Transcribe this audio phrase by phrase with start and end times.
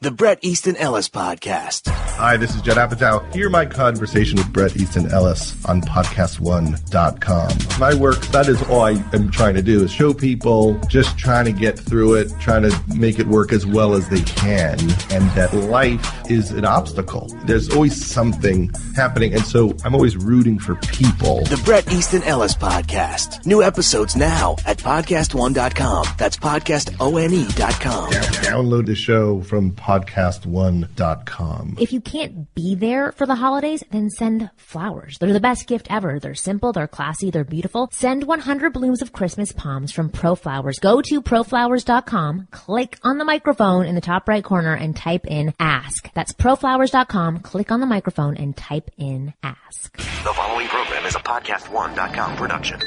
[0.00, 1.88] The Bret Easton Ellis Podcast.
[1.88, 3.32] Hi, this is Judd Apatow.
[3.32, 7.80] Hear my conversation with Bret Easton Ellis on podcast1.com.
[7.80, 11.46] My work, that is all I am trying to do is show people, just trying
[11.46, 14.78] to get through it, trying to make it work as well as they can,
[15.10, 17.28] and that life is an obstacle.
[17.46, 21.44] There's always something happening, and so I'm always rooting for people.
[21.44, 23.46] The Bret Easton Ellis Podcast.
[23.46, 26.06] New episodes now at podcast1.com.
[26.18, 28.10] That's podcastone.com.
[28.12, 31.76] Download the show from podcast1.com.
[31.78, 35.18] If you can't be there for the holidays, then send flowers.
[35.18, 36.18] They're the best gift ever.
[36.18, 37.90] They're simple, they're classy, they're beautiful.
[37.92, 40.80] Send 100 blooms of Christmas palms from ProFlowers.
[40.80, 45.52] Go to proflowers.com, click on the microphone in the top right corner and type in
[45.60, 46.10] ask.
[46.14, 49.94] That's proflowers.com, click on the microphone and type in ask.
[49.96, 52.80] The following program is a podcast1.com production.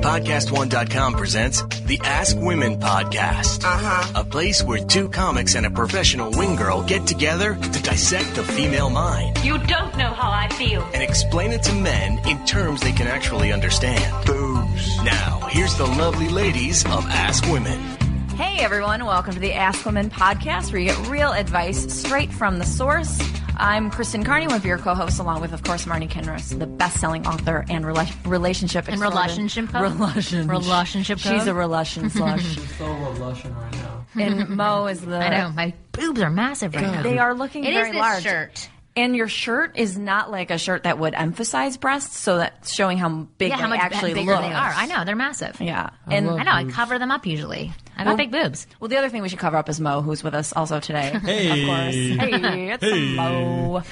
[0.00, 3.64] Podcast1.com presents the Ask Women Podcast.
[3.64, 4.12] Uh-huh.
[4.20, 8.42] A place where two comics and a professional wing girl get together to dissect the
[8.42, 10.82] female mind You don't know how I feel.
[10.92, 14.26] and explain it to men in terms they can actually understand.
[14.26, 14.96] Boobs.
[15.04, 17.80] Now, here's the lovely ladies of Ask Women.
[18.36, 22.58] Hey everyone, welcome to the Ask Women podcast where you get real advice straight from
[22.58, 23.16] the source.
[23.56, 27.26] I'm Kristen Carney, one of your co-hosts, along with, of course, Marni Kinrys, the best-selling
[27.26, 29.82] author and rela- relationship And extraordin- relationship code?
[29.92, 30.48] Relation.
[30.48, 32.42] Relationship She's a relation slush.
[32.54, 34.06] She's so reluctant right now.
[34.20, 35.16] and Mo is the.
[35.18, 37.02] I know, my boobs are massive right now.
[37.02, 38.22] They are looking It is very this large.
[38.24, 38.68] shirt.
[38.96, 42.96] And your shirt is not like a shirt that would emphasize breasts, so that's showing
[42.98, 43.08] how
[43.38, 44.42] big Yeah, they how much actually bigger look.
[44.42, 44.72] they are.
[44.72, 45.60] I know, they're massive.
[45.60, 47.72] Yeah, and I know, I cover them up usually.
[47.96, 48.66] I got Well- big boobs.
[48.80, 51.18] Well, the other thing we should cover up is Mo, who's with us also today.
[51.24, 51.62] Hey.
[51.62, 51.94] Of course.
[52.40, 53.82] Hey, it's Mo.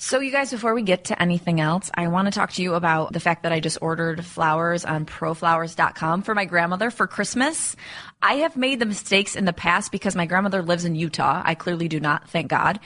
[0.00, 2.74] So, you guys, before we get to anything else, I want to talk to you
[2.74, 7.74] about the fact that I just ordered flowers on proflowers.com for my grandmother for Christmas.
[8.22, 11.42] I have made the mistakes in the past because my grandmother lives in Utah.
[11.44, 12.78] I clearly do not, thank God.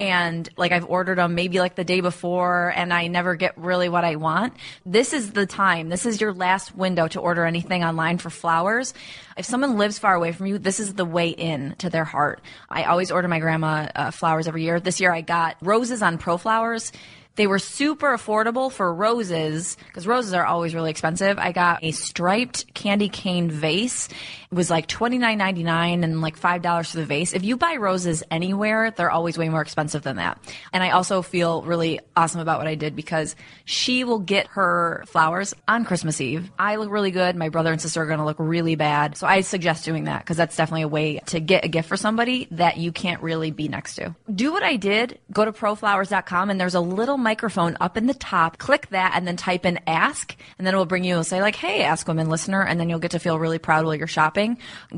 [0.00, 3.88] And like I've ordered them maybe like the day before and I never get really
[3.88, 4.54] what I want.
[4.84, 5.88] This is the time.
[5.88, 8.92] This is your last window to order anything online for flowers.
[9.36, 12.42] If someone lives far away from you, this is the way in to their heart.
[12.68, 14.80] I always order my grandma uh, flowers every year.
[14.80, 16.90] This year I got roses on ProFlowers.
[17.36, 21.36] They were super affordable for roses because roses are always really expensive.
[21.36, 24.08] I got a striped candy cane vase.
[24.54, 27.32] Was like twenty nine ninety nine and like five dollars for the vase.
[27.32, 30.38] If you buy roses anywhere, they're always way more expensive than that.
[30.72, 35.02] And I also feel really awesome about what I did because she will get her
[35.08, 36.52] flowers on Christmas Eve.
[36.56, 37.34] I look really good.
[37.34, 39.16] My brother and sister are going to look really bad.
[39.16, 41.96] So I suggest doing that because that's definitely a way to get a gift for
[41.96, 44.14] somebody that you can't really be next to.
[44.32, 45.18] Do what I did.
[45.32, 48.58] Go to proflowers.com and there's a little microphone up in the top.
[48.58, 51.42] Click that and then type in ask and then it will bring you, it'll say
[51.42, 52.62] like, Hey, ask women listener.
[52.62, 54.43] And then you'll get to feel really proud while you're shopping.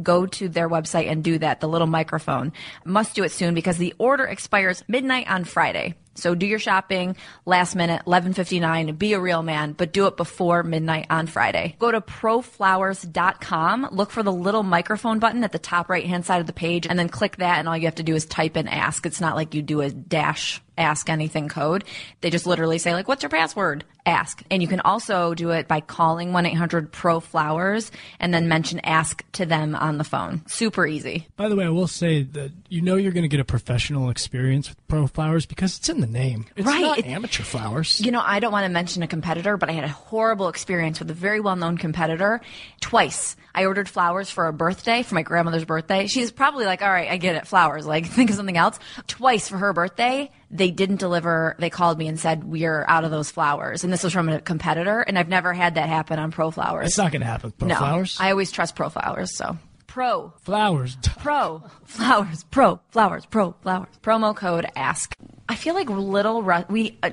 [0.02, 1.60] Go to their website and do that.
[1.60, 2.52] The little microphone
[2.84, 5.94] must do it soon because the order expires midnight on Friday.
[6.16, 8.96] So do your shopping last minute, 11:59.
[8.96, 11.76] Be a real man, but do it before midnight on Friday.
[11.78, 16.46] Go to proflowers.com, look for the little microphone button at the top right-hand side of
[16.46, 18.68] the page and then click that and all you have to do is type in
[18.68, 19.04] ask.
[19.04, 21.84] It's not like you do a dash ask anything code.
[22.20, 23.84] They just literally say like what's your password?
[24.04, 24.42] Ask.
[24.52, 26.30] And you can also do it by calling
[26.96, 30.42] 1-800-PRO-FLOWERS and then mention ask to them on the phone.
[30.46, 31.26] Super easy.
[31.36, 34.10] By the way, I will say that you know you're going to get a professional
[34.10, 36.46] experience with Pro Flowers because it's in the name.
[36.56, 36.82] It's Right.
[36.82, 38.00] not It- amateur flowers.
[38.00, 40.98] You know, I don't want to mention a competitor, but I had a horrible experience
[41.00, 42.40] with a very well known competitor
[42.80, 43.36] twice.
[43.54, 46.06] I ordered flowers for a birthday, for my grandmother's birthday.
[46.06, 47.86] She's probably like, all right, I get it, flowers.
[47.86, 48.78] Like, think of something else.
[49.08, 51.56] Twice for her birthday, they didn't deliver.
[51.58, 53.84] They called me and said, we're out of those flowers.
[53.84, 56.86] And this was from a competitor, and I've never had that happen on Pro Flowers.
[56.86, 58.16] it's not going to happen with Pro no, Flowers.
[58.20, 59.56] I always trust Pro Flowers, so.
[59.86, 60.96] Pro flowers.
[61.18, 63.88] Pro flowers, pro flowers, pro flowers.
[64.02, 65.16] Promo code ask.
[65.48, 66.98] I feel like little Ru- we.
[67.02, 67.10] Uh,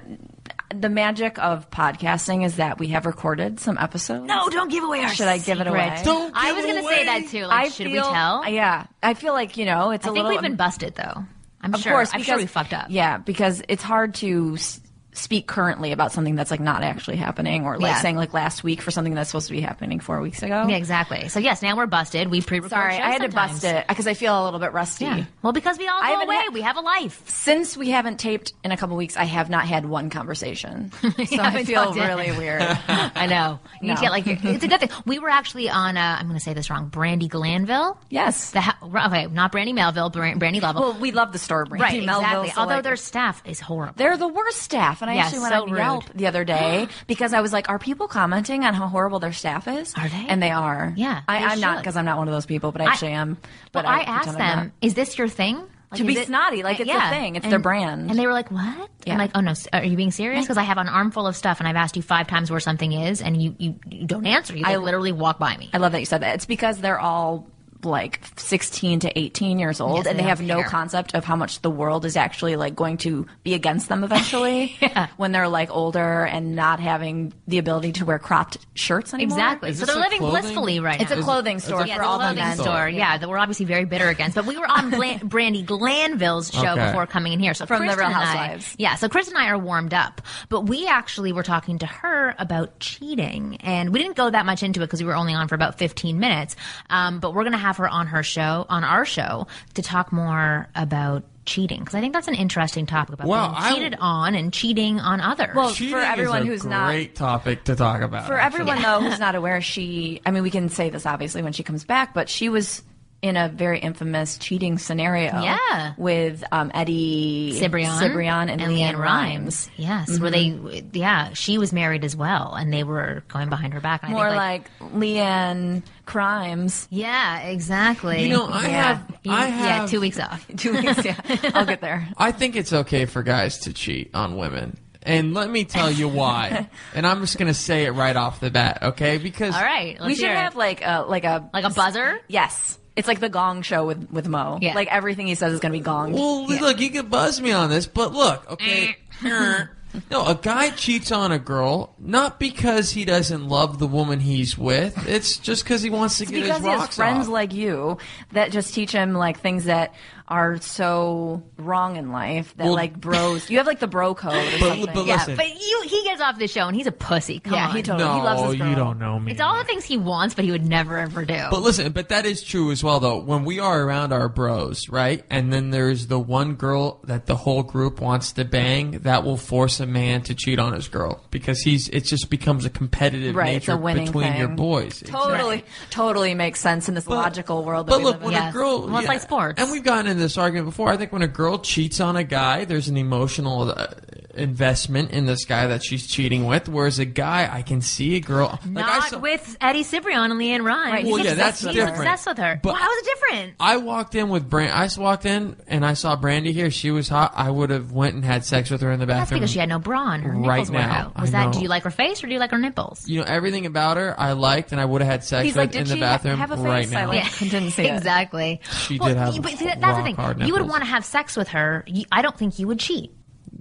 [0.75, 4.25] the magic of podcasting is that we have recorded some episodes.
[4.25, 6.01] No, don't give away our Should I give it away?
[6.03, 7.45] Don't I was gonna say that too.
[7.45, 8.49] Like, I should feel, we tell?
[8.49, 10.31] Yeah, I feel like you know it's I a think little.
[10.31, 11.25] we've been busted though.
[11.63, 11.93] I'm of sure.
[11.93, 12.87] course, I'm because, sure we fucked up.
[12.89, 14.79] Yeah, because it's hard to s-
[15.13, 18.01] speak currently about something that's like not actually happening or like Yeah.
[18.01, 20.65] saying like last week for something that's supposed to be happening four weeks ago.
[20.67, 21.27] Yeah, exactly.
[21.29, 22.29] So yes, now we're busted.
[22.29, 22.75] We pre-recorded.
[22.75, 25.05] Sorry, I had to bust it because I feel a little bit rusty.
[25.05, 25.25] Yeah.
[25.41, 26.35] Well, because we all go away.
[26.35, 27.21] had- we have a life.
[27.29, 30.91] Since we haven't taped in a couple weeks, I have not had one conversation.
[31.23, 32.61] So I feel really weird.
[32.87, 33.59] I know.
[33.81, 34.01] You No.
[34.01, 34.89] get like it's a good thing.
[35.05, 35.95] We were actually on.
[35.97, 36.89] Uh, I'm going to say this wrong.
[36.89, 37.97] Brandi Glanville.
[38.09, 38.51] Yes.
[38.51, 38.77] The ha-
[39.07, 40.09] okay, not Brandy Melville.
[40.09, 40.81] Brandy Lovell.
[40.81, 42.05] Well, we love the store Brandy right.
[42.05, 42.49] Melville, exactly.
[42.51, 43.93] so, Although like, their staff is horrible.
[43.97, 45.01] They're the worst staff.
[45.03, 45.77] And I Yeah, actually went so on rude.
[45.77, 49.33] Yelp the other day because I was like, are people commenting on how horrible their
[49.33, 49.93] staff is?
[49.95, 50.25] Are they?
[50.27, 50.93] And they are.
[50.95, 53.37] Yeah, I, I'm not because I'm not one of those people, but I actually am.
[53.71, 55.57] But well, I, pretend asked them, "Is this your thing?"
[55.91, 57.35] Like, To be it- snotty, like, it's a thing.
[57.35, 58.09] It's And- their brand.
[58.09, 59.13] And they were like, "What?" Yeah.
[59.13, 61.59] I'm like, "Oh no, are you being serious?" Because I have an armful of stuff,
[61.59, 64.55] and I've asked you five times where something is, and you you, you don't answer.
[64.55, 65.69] You like, I- literally walk by me.
[65.71, 66.33] I love that you said that.
[66.35, 67.45] It's because they're all
[67.85, 70.69] like 16 to 18 years old Yes, and they they have don't no care.
[70.69, 74.77] concept of how much the world is actually like going to be against them eventually
[75.17, 79.37] when they're like older and not having the ability to wear cropped shirts anymore.
[79.37, 79.73] Exactly.
[79.73, 81.03] So they're living clothing- blissfully right now.
[81.03, 81.19] It's now.
[81.19, 82.57] a clothing store a yeah, for all the men.
[82.57, 82.87] store.
[82.89, 83.17] Yeah.
[83.17, 84.35] that we're obviously very bitter against.
[84.35, 86.85] But we were on Bla- Brandi Glanville's show Okay.
[86.87, 87.53] before coming in here.
[87.53, 88.75] So From the Real and I- Housewives.
[88.77, 88.95] yeah.
[88.95, 92.79] So Chris and I are warmed up, but we actually were talking to her about
[92.79, 95.55] cheating, and we didn't go that much into it because we were only on for
[95.55, 96.55] about 15 minutes.
[96.89, 100.11] Um, but we're going to have her on her show, on our show, to talk
[100.11, 101.23] more about.
[101.45, 104.53] Cheating, because I think that's an interesting topic about Well, being I- cheated on and
[104.53, 105.53] cheating on others.
[105.53, 108.27] Well, Cheating for everyone is a who's not great topic to talk about.
[108.27, 108.61] For actually.
[108.71, 111.61] everyone though who's not aware, she I mean we can say this obviously when she
[111.61, 112.81] comes back, but she was
[113.23, 115.41] in a very infamous cheating scenario.
[115.41, 115.93] Yeah.
[115.97, 119.69] With um, Eddie Cibrian, Cibrian and, LeAnn Rimes.
[119.69, 119.81] Mm-hmm.
[119.81, 123.79] Yes, where they, yeah, she was married as well, and they were going behind her
[123.79, 124.03] back.
[124.03, 126.87] I More think, like, Leanne Crimes.
[126.91, 128.23] yeah, exactly.
[128.23, 128.69] You know, I Yeah.
[128.69, 130.45] have, I yeah, have, two weeks off.
[130.57, 131.15] Two weeks, yeah.
[131.53, 132.05] I'll get there.
[132.17, 134.77] I think it's okay for guys to cheat on women.
[135.01, 136.67] And let me tell you why.
[136.93, 139.17] and I'm just going to say it right off the bat, okay?
[139.17, 140.37] Because All right, let's we should hear it.
[140.37, 142.19] have like a like a like a buzzer.
[142.27, 142.79] yes.
[142.95, 144.59] It's like the Gong Show with with Mo.
[144.61, 144.75] Yeah.
[144.75, 146.13] Like everything he says is going to be gong.
[146.13, 148.95] Well, look, you can buzz me on this, but look, okay.
[149.23, 149.65] Eh.
[150.11, 154.57] no, a guy cheats on a girl not because he doesn't love the woman he's
[154.57, 155.07] with.
[155.07, 157.33] It's just because he wants to It's get because his he has rocks friends off.
[157.33, 157.97] like you
[158.31, 159.93] that just teach him like things that
[160.29, 163.49] are so wrong in life that Well- like bros.
[163.49, 164.85] You have like the bro code or But- something.
[164.93, 165.35] but Yeah, Listen.
[165.35, 167.39] but you, he gets off the show and he's a pussy.
[167.39, 167.75] Come Yeah, on.
[167.75, 168.05] he totally.
[168.09, 168.69] no, he loves his girl.
[168.69, 169.31] you don't know me.
[169.33, 171.39] It's all the things he wants, but he would never ever do.
[171.51, 173.19] But listen, but that is true as well, though.
[173.19, 177.35] When we are around our bros, right, and then there's the one girl that the
[177.35, 181.21] whole group wants to bang, that will force a man to cheat on his girl
[181.29, 184.39] because he's it just becomes a competitive Right, it's nature a winning between thing.
[184.39, 185.03] your boys.
[185.05, 187.85] Totally, totally makes sense in this logical world.
[187.87, 188.25] That But we look, live in.
[188.25, 188.49] when Yes.
[188.49, 189.61] a girl, Well, it's like sports.
[189.61, 190.89] and we've gotten into this argument before.
[190.89, 193.87] I think when a girl cheats on a guy, there's an emotional uh,
[194.35, 196.67] investment in this guy that she's cheating with.
[196.67, 200.31] Whereas a guy, I can see a girl like I Not saw- with Eddie Cibrian
[200.31, 200.91] and LeAnn Rimes.
[200.91, 201.89] Right, Well, he's yeah, that's obsessed with He's her.
[201.89, 202.09] different.
[202.11, 202.59] obsessed with her.
[202.61, 203.53] But- Well, how is it different?
[203.59, 204.71] I walked in with Brand.
[204.73, 206.71] I walked in and I saw Brandi here.
[206.71, 207.33] She was hot.
[207.35, 209.39] I would have went and had sex with her in the That's bathroom.
[209.41, 210.21] because she had no bra on.
[210.21, 210.91] Her right nipples were now.
[211.15, 211.21] out.
[211.21, 211.45] Was I that?
[211.47, 211.51] know.
[211.53, 213.07] Do you like her face or do you like her nipples?
[213.07, 214.15] You know everything about her.
[214.19, 215.99] I liked, and I would have had sex He's with like, did in the she
[215.99, 216.65] bathroom have a face?
[216.65, 217.07] right I now.
[217.07, 217.95] like- didn't see it.
[217.95, 218.61] exactly.
[218.87, 220.15] She well, did have But see, that's the rock thing.
[220.15, 220.69] hard You would nipples.
[220.71, 221.83] want to have sex with her.
[221.87, 223.13] You, I don't think you would cheat.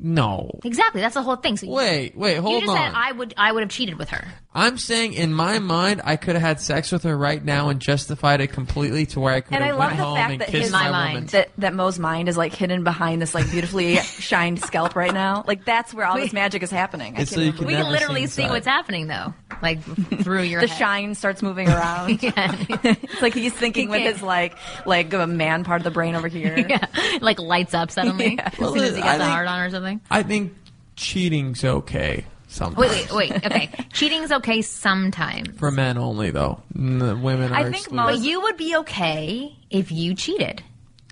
[0.02, 0.50] No.
[0.64, 1.00] Exactly.
[1.00, 1.56] That's the whole thing.
[1.56, 2.76] So you- Wait, wait, You hold just on.
[2.76, 3.34] said I would.
[3.36, 4.24] I would have cheated with her.
[4.54, 7.80] I'm saying in my mind, I could have had sex with her right now and
[7.80, 10.32] justified it completely to where I could And I have love went the home fact
[10.32, 11.14] and that kissed his my, My woman.
[11.14, 11.28] mind.
[11.30, 15.42] that that Mo's mind is like hidden behind this like beautifully shined scalp right now.
[15.46, 17.16] Like that's where all this magic is happening.
[17.16, 19.32] I It's can't so you can We can literally see see what's happening though,
[19.62, 19.80] like
[20.22, 20.78] through your the head.
[20.78, 22.22] shine starts moving around.
[22.22, 22.54] Yeah.
[22.82, 26.28] it's like he's thinking with his like like a man part of the brain over
[26.28, 26.58] here.
[26.68, 26.86] yeah,
[27.22, 28.50] like lights up suddenly Yeah.
[28.52, 29.91] as Well, soon as he I gets a think- hard on or something.
[30.10, 30.54] I think
[30.96, 32.24] cheating's okay.
[32.48, 32.76] Sometimes.
[32.90, 33.46] Wait, wait, wait.
[33.46, 36.60] Okay, cheating's okay sometimes, For men only, though.
[36.76, 37.96] N- women are I think excluded.
[37.96, 40.62] most- but you would be okay if you cheated.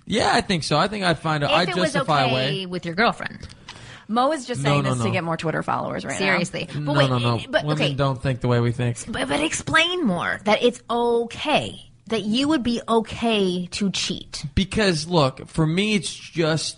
[0.04, 0.76] Yeah, I think so.
[0.76, 2.66] I think I'd find a, If I'd it was justify okay a way.
[2.66, 3.48] with your girlfriend,
[4.08, 5.04] Mo is just No, saying no, this no.
[5.06, 6.66] to get more Twitter followers right seriously.
[6.70, 7.40] But No, wait, no, no.
[7.48, 8.98] But Women okay, don't think the way we think.
[9.10, 14.44] but, but explain more that it's okay that you would be okay to cheat.
[14.56, 16.76] Because look, for me, it's just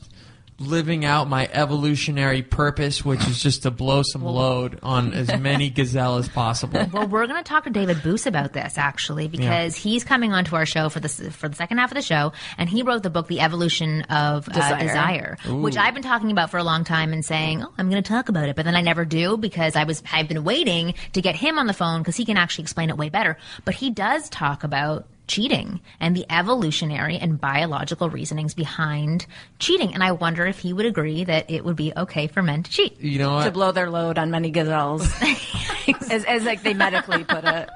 [0.63, 5.71] living out my evolutionary purpose, which is just to blow some load on as many
[5.71, 6.89] gazelle as possible.
[6.93, 10.57] Well, we're going to talk to David Boos about this actually because he's coming onto
[10.57, 13.11] our show for the for the second half of the show, and he wrote the
[13.11, 14.79] book "The Evolution of uh, Desire.
[14.81, 18.03] Desire," which I've been talking about for a long time and saying, "Oh, I'm going
[18.03, 20.95] to talk about it," but then I never do because I was I've been waiting
[21.13, 23.37] to get him on the phone because he can actually explain it way better.
[23.65, 29.25] But he does talk about cheating and the evolutionary and biological reasonings behind
[29.59, 29.95] cheating.
[29.95, 32.71] And I wonder if he would agree that it would be okay for men to
[32.71, 33.01] cheat.
[33.01, 33.45] You know what?
[33.45, 35.11] To blow their load on many gazelles,
[36.11, 37.71] as, as like they medically put it.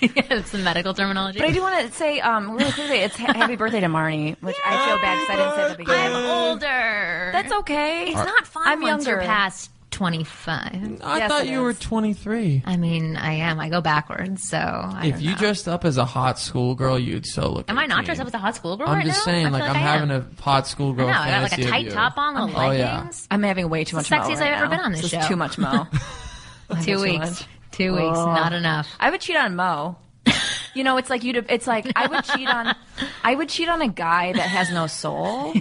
[0.00, 1.38] yeah, it's the medical terminology.
[1.38, 4.36] But I do want to say um, really quickly, it's ha- happy birthday to Marni,
[4.42, 6.16] which I feel bad because I didn't say at the beginning.
[6.16, 7.30] I'm older.
[7.32, 8.06] That's okay.
[8.08, 9.22] It's not fun I'm once younger.
[9.22, 11.00] you're past 25.
[11.02, 12.62] I Yes, thought it you were 23.
[12.66, 13.58] I mean, I am.
[13.58, 15.36] I go backwards, so I If you know.
[15.38, 17.70] dressed up as a hot schoolgirl, you'd so look.
[17.70, 19.32] Am I not dressed up as a hot schoolgirl I'm right just now?
[19.32, 20.34] saying, I like feel I'm having am.
[20.38, 23.26] a hot schoolgirl I know, I have like a tight top on, little oh, leggings.
[23.30, 23.34] Yeah.
[23.34, 25.10] I'm having way too much the sexiest mo I've right ever been on this is
[25.10, 25.26] show.
[25.26, 25.86] too much mo.
[26.82, 27.18] Two weeks.
[27.18, 27.46] much.
[27.72, 28.18] Two weeks.
[28.18, 28.26] Oh.
[28.26, 28.88] Not enough.
[29.00, 29.96] I would cheat on Mo.
[30.74, 31.42] You know, it's like you.
[31.48, 32.76] It's like I would cheat on.
[33.24, 35.52] I would cheat on a guy that has no soul.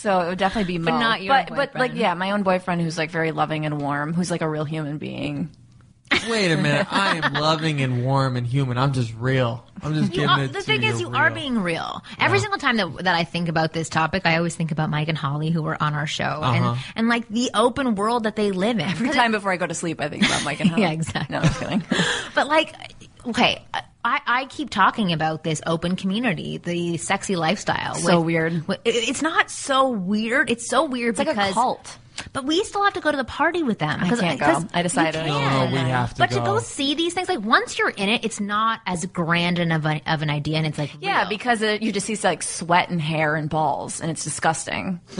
[0.00, 0.90] So it would definitely be Mo.
[0.92, 3.80] But not your but, but like yeah, my own boyfriend who's like very loving and
[3.80, 5.50] warm, who's like a real human being.
[6.28, 6.86] Wait a minute.
[6.90, 8.76] I am loving and warm and human.
[8.78, 9.64] I'm just real.
[9.82, 11.16] I'm just You giving are, it the to thing you is, you real.
[11.16, 12.02] are being real.
[12.18, 15.06] Every single time that, that I think about this topic, I always think about Mike
[15.08, 16.70] and Holly, who were on our show, Uh-huh.
[16.72, 18.86] and and like the open world that they live in.
[18.88, 20.82] Every time before I go to sleep, I think about Mike and Holly.
[20.82, 21.32] Yeah, exactly.
[21.36, 21.82] No, I'm just kidding.
[22.34, 22.74] But like,
[23.28, 23.64] okay,
[24.04, 27.94] I, I keep talking about this open community, the sexy lifestyle.
[27.96, 28.66] So weird.
[28.66, 30.50] with- It's not so weird.
[30.50, 31.98] It's so weird It's like because a cult.
[32.32, 33.98] But we still have to go to the party with them.
[34.02, 34.46] I 'cause- can't go.
[34.46, 35.22] 'cause I decided.
[35.26, 36.44] you No, oh, No, we have to But to go.
[36.44, 39.84] go see these things, like once you're in it, it's not as grand and of,
[39.86, 41.28] a, of an idea, and it's like Yeah, real.
[41.28, 45.00] because it, you just see like sweat and hair and balls, and it's disgusting.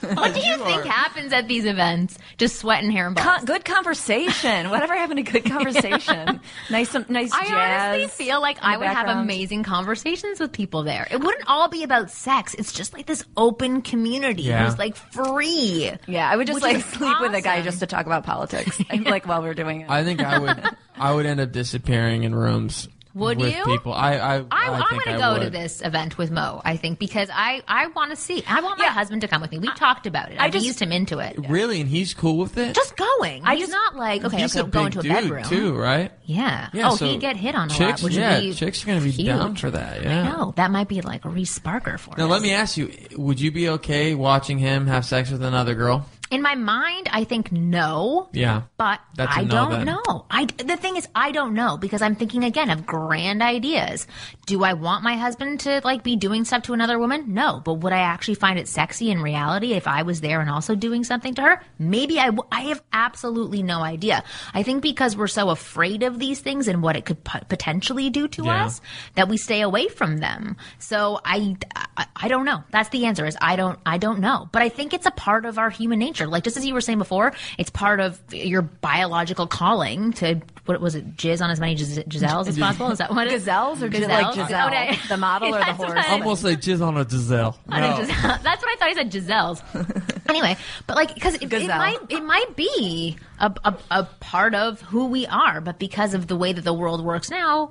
[0.00, 2.18] what do you think happens at these events?
[2.38, 3.26] Just sweat and hair and balls.
[3.26, 4.70] Con- good conversation.
[4.70, 6.40] Whatever happened to good conversation?
[6.70, 7.52] Nice, some nice I jazz.
[7.96, 11.06] honestly feel like I the would have amazing conversations with people there.
[11.10, 12.54] It wouldn't all be about sex.
[12.54, 14.64] It's just like this open community Yeah.
[14.64, 15.90] who's like free.
[16.06, 18.24] Yeah, I would just Which like is sleep with a guy just to talk about
[18.24, 18.80] politics.
[18.90, 19.90] and, like while we are doing it.
[19.90, 20.64] I think I would.
[20.96, 22.88] I would end up disappearing in rooms.
[23.14, 23.64] Would with you?
[23.64, 23.92] people.
[23.92, 24.14] I.
[24.14, 24.36] I.
[24.38, 26.62] I, I I'm going to go to this event with Mo.
[26.64, 28.42] I think because I I want to see.
[28.48, 28.90] I want my Yeah.
[28.92, 29.58] husband to come with me.
[29.58, 30.40] We talked about it.
[30.40, 31.36] I I've just- eased him into it.
[31.48, 32.74] Really, and he's cool with it.
[32.74, 33.42] Just going.
[33.44, 34.38] I He's just- not like okay.
[34.40, 36.10] he's okay, a go big into a dude bedroom too, right?
[36.24, 36.68] Yeah.
[36.72, 38.82] Yeah, oh, so he'd get hit on a chicks, lot, which yeah, would be chicks
[38.82, 39.26] are going to be huge.
[39.26, 40.02] down for that.
[40.02, 40.22] Yeah.
[40.24, 42.30] No, that might be like a Reese Barker for Now us.
[42.30, 46.06] let me ask you: Would you be okay watching him have sex with another girl?
[46.32, 48.28] In my mind, I think no.
[48.32, 48.62] Yeah.
[48.78, 49.84] But That's I no don't then.
[49.86, 50.26] know.
[50.30, 54.06] I the thing is, I don't know because I'm thinking again of grand ideas.
[54.46, 57.34] Do I want my husband to like be doing stuff to another woman?
[57.34, 57.60] No.
[57.64, 60.74] But would I actually find it sexy in reality if I was there and also
[60.74, 61.62] doing something to her?
[61.78, 62.26] Maybe I.
[62.26, 64.24] W- I have absolutely no idea.
[64.54, 68.08] I think because we're so afraid of these things and what it could p- potentially
[68.10, 68.64] do to Yeah.
[68.66, 68.80] us
[69.16, 70.56] that we stay away from them.
[70.78, 71.56] So I,
[71.96, 72.64] I, I don't know.
[72.70, 73.26] That's the answer.
[73.26, 74.48] Is I don't, I don't know.
[74.50, 76.21] But I think it's a part of our human nature.
[76.26, 80.80] Like just as you were saying before, it's part of your biological calling to what
[80.80, 81.16] was it?
[81.16, 82.90] Jizz on as many Gis- Giselles as possible.
[82.92, 83.42] Is that what it is?
[83.44, 84.90] Gazelles or Gis- like Giselle, Okay.
[84.92, 86.04] Oh, the model or the That's what horse?
[86.06, 87.58] I- Almost like jizz on a Giselle.
[87.68, 88.38] on a Giselle.
[88.42, 89.10] That's what I thought he said.
[89.10, 89.62] Giselles.
[90.28, 94.80] anyway, but like because it, it might it might be a, a a part of
[94.82, 97.70] who we are, but because of the way that the world works now,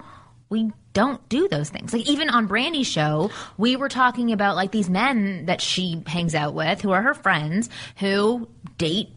[0.51, 1.93] we don't do those things.
[1.93, 6.35] Like even on Brandi's show, we were talking about like these men that she hangs
[6.35, 9.09] out with, who are her friends, who date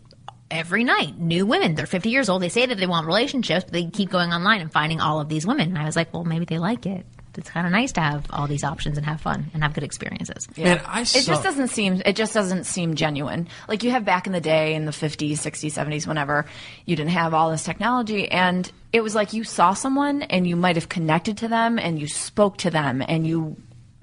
[0.50, 1.18] every night.
[1.18, 1.74] New women.
[1.74, 2.40] They're 50 years old.
[2.40, 5.28] They say that they want relationships but they keep going online and finding all of
[5.28, 5.70] these women.
[5.70, 7.04] And i was like well maybe they like it
[7.38, 9.84] it's kind of nice to have all these options and have fun and have good
[9.84, 12.02] experiences Man, I It saw, just doesn't seem.
[12.04, 13.48] It just doesn't seem genuine.
[13.68, 16.46] Like you have back in the day, in the fifties, sixties, seventies, whenever
[16.86, 20.56] you didn't have all this technology, and it was like you saw someone and you
[20.56, 23.56] might have connected to them and you spoke to them and you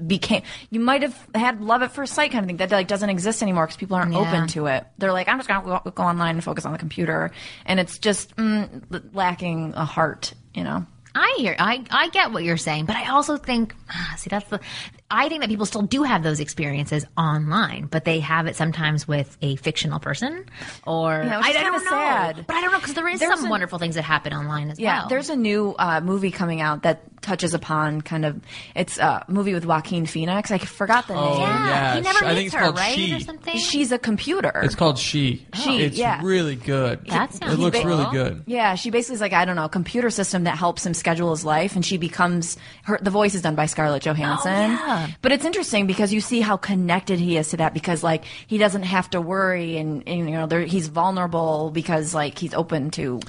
[0.06, 0.42] became.
[0.72, 3.44] You might have had love at first sight kind of thing that like doesn't exist
[3.44, 4.20] anymore because people aren't Yeah.
[4.20, 4.86] open to it.
[4.98, 7.32] They're like, I'm just gonna go, go online and focus on the computer,
[7.66, 8.84] and it's just mm,
[9.14, 10.34] lacking a heart.
[10.54, 10.86] You know.
[11.14, 14.48] I hear, I, I get what you're saying, but I also think, ah, see, that's
[14.50, 14.60] the,
[15.12, 19.08] I think that people still do have those experiences online, but they have it sometimes
[19.08, 20.46] with a fictional person,
[20.88, 22.46] or Yeah, I, is I don't kinda know, sad.
[22.48, 24.70] but I don't know because there is There's some a- wonderful things that happen online
[24.72, 25.10] as Yeah, well.
[25.10, 28.42] there's a new uh, movie coming out that touches upon kind of
[28.74, 30.50] it's a movie with Joaquin Phoenix.
[30.50, 31.42] I forgot the Oh, name.
[31.42, 33.14] yeah, yeah, he never I meets think it's her, called right, She.
[33.16, 33.58] or something.
[33.58, 34.62] She's a computer.
[34.64, 35.46] It's called She.
[35.54, 36.20] She, It's yeah.
[36.24, 37.06] really good.
[37.08, 37.86] That sounds it looks cool.
[37.88, 38.44] really good.
[38.48, 41.30] yeah, she basically is like I don't know a computer system that helps him schedule
[41.32, 42.98] his life, and she becomes her.
[43.02, 44.52] The voice is done by Scarlett Johansson.
[44.52, 45.01] Oh, yeah.
[45.22, 48.58] But it's interesting because you see how connected he is to that because like he
[48.58, 52.92] doesn't have to worry, and, and you know there, he's vulnerable because like he's open
[52.92, 53.20] to.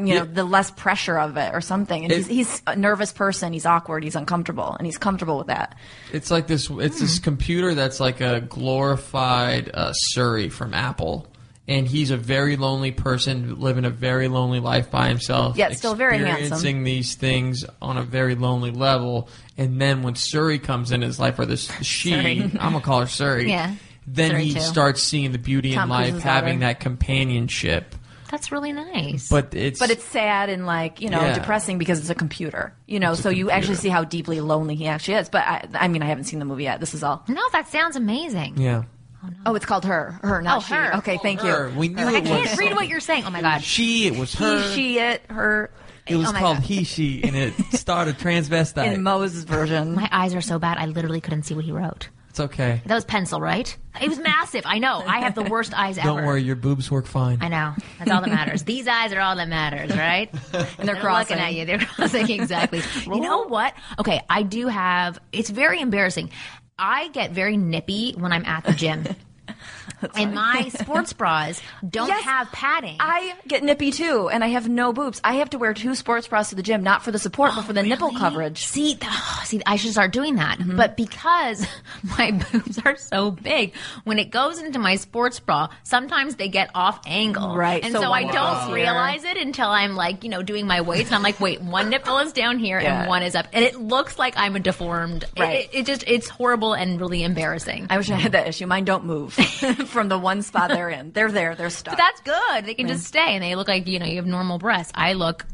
[0.00, 0.24] You know Yeah.
[0.32, 3.52] the less pressure of it, or something, and It- he's, he's a nervous person.
[3.52, 4.04] He's awkward.
[4.04, 5.74] He's uncomfortable, and he's comfortable with that.
[6.12, 6.70] It's like this.
[6.70, 7.04] It's Hmm.
[7.04, 11.26] this computer that's like a glorified uh, Siri from Apple,
[11.68, 15.56] and he's a very lonely person living a very lonely life by himself.
[15.56, 16.36] Yeah, still very handsome.
[16.40, 19.28] experiencing these things on a very lonely level.
[19.56, 23.06] And then when Suri comes in his life, or this she, I'm gonna call her
[23.06, 23.48] Suri.
[23.48, 23.74] Yeah.
[24.06, 24.60] Then Suri he too.
[24.60, 26.72] starts seeing the beauty Tom in life, having daughter.
[26.72, 27.94] that companionship.
[28.30, 29.28] That's really nice.
[29.30, 31.34] But it's But it's sad and like you know Yeah.
[31.34, 32.74] depressing because it's a computer.
[32.86, 35.28] You know, so you actually see how deeply lonely he actually is.
[35.30, 36.78] But I, I mean, I haven't seen the movie yet.
[36.80, 37.24] This is all.
[37.28, 38.58] no, that sounds amazing.
[38.58, 38.84] yeah.
[39.24, 40.18] Oh, oh, it's called her.
[40.22, 40.74] Her, not Oh, she.
[40.74, 40.96] her.
[40.98, 41.68] Okay, oh, thank Her.
[41.70, 41.78] you.
[41.78, 43.24] We knew I it can't was read what you're saying.
[43.26, 43.62] Oh my god.
[43.62, 44.06] she.
[44.06, 44.62] It was her.
[44.62, 45.70] He, she, it, her.
[46.06, 46.64] it was oh called God.
[46.66, 48.92] he, she, and it started transvestite.
[48.94, 49.94] In Mo's version.
[49.94, 50.78] My eyes are so bad.
[50.78, 52.08] I literally couldn't see what he wrote.
[52.30, 52.80] it's okay.
[52.86, 53.76] That was pencil, right?
[54.00, 54.62] It was massive.
[54.64, 55.02] I know.
[55.04, 56.06] I have the worst eyes ever.
[56.08, 57.38] Don't worry, your boobs work fine.
[57.42, 57.74] I know.
[57.98, 58.62] That's all that matters.
[58.62, 60.30] These eyes are all that matters, right?
[60.32, 61.36] and they're They're crossing.
[61.38, 61.64] looking at you.
[61.64, 62.82] They're crossing exactly.
[63.04, 63.74] you know what?
[63.98, 65.18] Okay, I do have.
[65.32, 66.30] It's very embarrassing.
[66.78, 69.04] I get very nippy when I'm at the gym.
[70.14, 72.96] and my sports bras don't Yes, have padding.
[73.00, 75.20] I get nippy too, and I have no boobs.
[75.24, 77.62] I have to wear two sports bras to the gym, not for the support, but
[77.62, 78.64] for the nipple coverage.
[78.66, 79.12] See, th-
[79.44, 80.58] see, I should start doing that.
[80.58, 80.76] Mm-hmm.
[80.76, 81.66] But because
[82.18, 86.70] my boobs are so big, when it goes into my sports bra, sometimes they get
[86.74, 87.56] off angle.
[87.56, 88.74] Right, And so so, I don't here.
[88.74, 91.08] realize it until I'm like, you know, doing my weights.
[91.08, 93.00] And I'm like, wait, one nipple is down here Yeah.
[93.00, 93.46] and one is up.
[93.52, 95.24] And it looks like I'm a deformed.
[95.24, 95.68] it- Right.
[95.72, 97.86] It, it just, it's horrible and really embarrassing.
[97.90, 98.66] I wish I had that issue.
[98.66, 99.34] Mine don't move
[99.86, 101.12] from the one spot they're in.
[101.12, 101.54] They're there.
[101.54, 101.96] They're stuck.
[101.96, 102.66] But that's good.
[102.66, 104.92] They can just stay and they look like, you know, you have normal breasts.
[104.94, 105.44] I look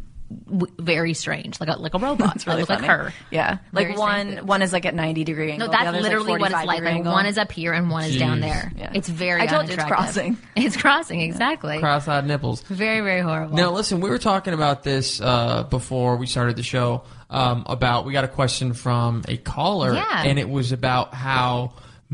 [0.51, 2.37] w- very strange, like a, like a robot.
[2.37, 2.81] It's really I look funny.
[2.89, 3.13] like her.
[3.31, 5.69] Yeah, Very like strange one one is like at ninety degree angle.
[5.69, 6.83] the that's other's literally like what it's like.
[6.83, 8.73] Like one is up here and one is down there.
[8.77, 8.91] Yeah.
[8.95, 9.43] It's very.
[9.43, 10.37] I told you it's crossing.
[10.57, 11.79] It's crossing exactly.
[11.79, 12.63] Cross-eyed nipples.
[12.63, 13.57] Very very horrible.
[13.57, 17.03] Now, listen, we were talking about this uh, before we started the show.
[17.31, 20.23] Um, about we got a question from a caller, Yeah.
[20.25, 21.73] and it was about how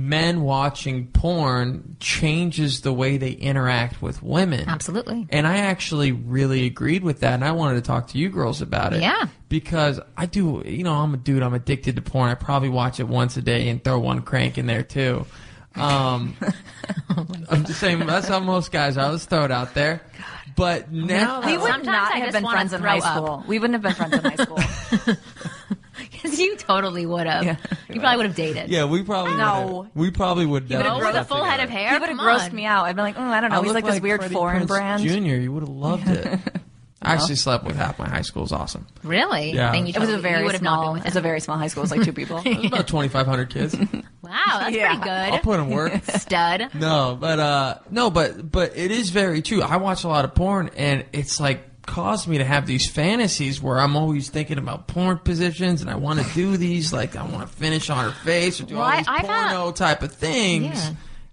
[0.09, 4.69] men watching porn changes the way they interact with women.
[4.69, 5.27] Absolutely.
[5.31, 8.63] And I actually really agreed with that, and I wanted to talk to you girls
[8.63, 9.03] about it.
[9.03, 9.27] Yeah.
[9.49, 11.43] Because I do, you know, I'm a dude.
[11.43, 12.31] I'm addicted to porn.
[12.31, 15.27] I probably watch it once a day and throw one crank in there too.
[15.77, 16.37] Um,
[17.49, 19.11] I'm just saying that's how most guys are.
[19.11, 20.03] Let's throw it out there.
[20.57, 23.05] But now We would not have been friends in high up.
[23.05, 23.45] school.
[23.47, 25.15] We wouldn't have been friends in high school.
[26.11, 27.45] Because you totally would have.
[27.45, 27.57] Yeah.
[27.89, 28.69] You probably would have dated.
[28.71, 29.67] Yeah, we probably No.
[29.67, 30.65] would've- We probably would.
[30.65, 31.93] would've never with grown a full head of hair.
[31.93, 32.85] he would have grossed me out.
[32.85, 33.57] I'd be like, mm, I don't know.
[33.57, 35.03] I He's look like this weird Freddie foreign Prinze brand.
[35.03, 36.39] Junior, you would have loved it.
[37.03, 38.43] I actually slept with half my high school.
[38.43, 38.87] It was awesome.
[39.03, 39.53] Really?
[39.53, 39.73] Yeah.
[39.73, 40.93] You It was a totally- you very would have not small.
[40.95, 41.81] been It was a very small high school.
[41.81, 42.43] It was like two people.
[42.45, 43.75] It was about 2,500 kids.
[43.75, 43.89] Wow,
[44.61, 44.89] that's Yeah.
[44.89, 45.11] pretty good.
[45.33, 45.95] I'll put them work.
[46.05, 46.69] Stud.
[46.75, 49.63] No, but uh, no, but but it is very true.
[49.63, 53.61] I watch a lot of porn, and it's like caused me to have these fantasies
[53.61, 56.93] where I'm always thinking about porn positions, and I want to do these.
[56.93, 59.73] Like I want to finish on her face or do Well, all these had- porno
[59.73, 60.75] type of things.
[60.75, 60.91] Yeah.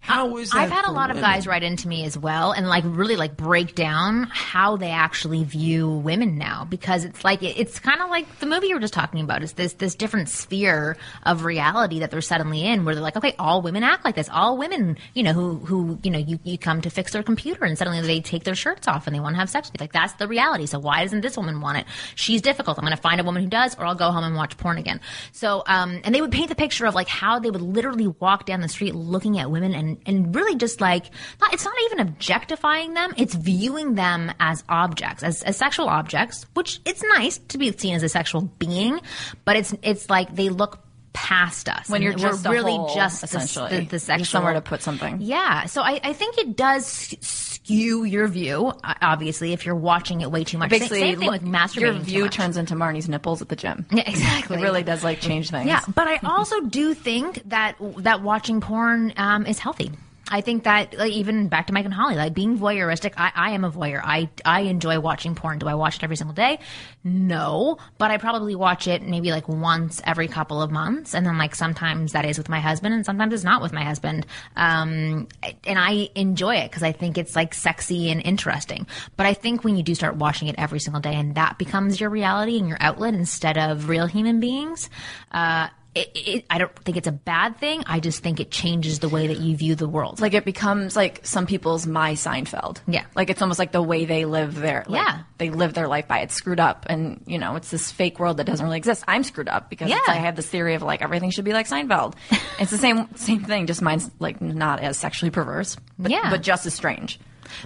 [0.07, 0.57] How is that?
[0.57, 3.35] I've had a lot of guys write into me as well and like really like
[3.35, 8.39] break down how they actually view women now because it's like it's kind of like
[8.39, 9.43] the movie you were just talking about.
[9.43, 13.35] is this this different sphere of reality that they're suddenly in where they're like, okay,
[13.37, 14.29] all women act like this.
[14.29, 17.65] All women, you know, who who you know, you, you come to fix their computer
[17.65, 19.83] and suddenly they take their shirts off and they want to have sex with you.
[19.83, 20.67] Like that's the reality.
[20.67, 21.85] So why doesn't this woman want it?
[22.15, 22.77] She's difficult.
[22.77, 24.77] I'm going to find a woman who does, or I'll go home and watch porn
[24.77, 25.01] again.
[25.33, 28.45] So um, and they would paint the picture of like how they would literally walk
[28.45, 31.05] down the street looking at women and and really just like
[31.41, 36.45] not, it's not even objectifying them it's viewing them as objects as, as sexual objects
[36.53, 38.99] which it's nice to be seen as a sexual being
[39.45, 40.79] but it's it's like they look
[41.17, 43.69] past us When you're just really whole, just the, essentially.
[43.71, 45.17] the, the Just sexual somewhere to put something.
[45.19, 46.86] yeah so I, I think it does
[47.21, 51.41] skew your view obviously if you're watching it way too much Basically, same thing with
[51.43, 53.86] masturbating your view turns into Marni's nipples at the gym.
[53.91, 55.65] yeah, exactly It really does like change things.
[55.67, 59.91] yeah, but I also do think that that watching porn um, is healthy.
[60.29, 63.51] I think that like, even back to Mike and Holly, like being voyeuristic, I, I
[63.51, 64.01] am a voyeur.
[64.03, 65.59] I I enjoy watching porn.
[65.59, 66.59] Do I watch it every single day?
[67.03, 71.37] No, but I probably watch it maybe like once every couple of months, and then
[71.37, 74.25] like sometimes that is with my husband, and sometimes it's not with my husband.
[74.55, 75.27] Um,
[75.65, 78.87] and I enjoy it because I think it's like sexy and interesting.
[79.15, 82.01] But I think when you do start watching it every single day, and that becomes
[82.01, 84.89] your reality and your outlet instead of real human beings.
[85.31, 87.83] Uh, it, it, I don't think it's a bad thing.
[87.88, 90.19] I just think it changes the way that you view the world.
[90.21, 92.79] Like it becomes like some people's my Seinfeld.
[92.88, 93.05] Yeah.
[93.15, 95.19] Like it's almost like the way they live their like, Yeah.
[95.38, 98.38] they live their life by it screwed up and you know, it's this fake world
[98.38, 99.03] that doesn't really exist.
[99.07, 99.99] I'm screwed up because Yeah.
[100.07, 102.13] I have this theory of like everything should be like Seinfeld.
[102.60, 105.77] it's the same same thing, just mine's like not as sexually perverse.
[105.99, 106.29] But, Yeah.
[106.29, 107.19] But just as strange.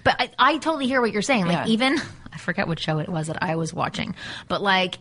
[0.04, 1.46] But I, I totally hear what you're saying.
[1.46, 1.74] Like Yeah.
[1.74, 1.98] even
[2.34, 4.15] I forget what show it was that I was watching,
[4.48, 4.98] but like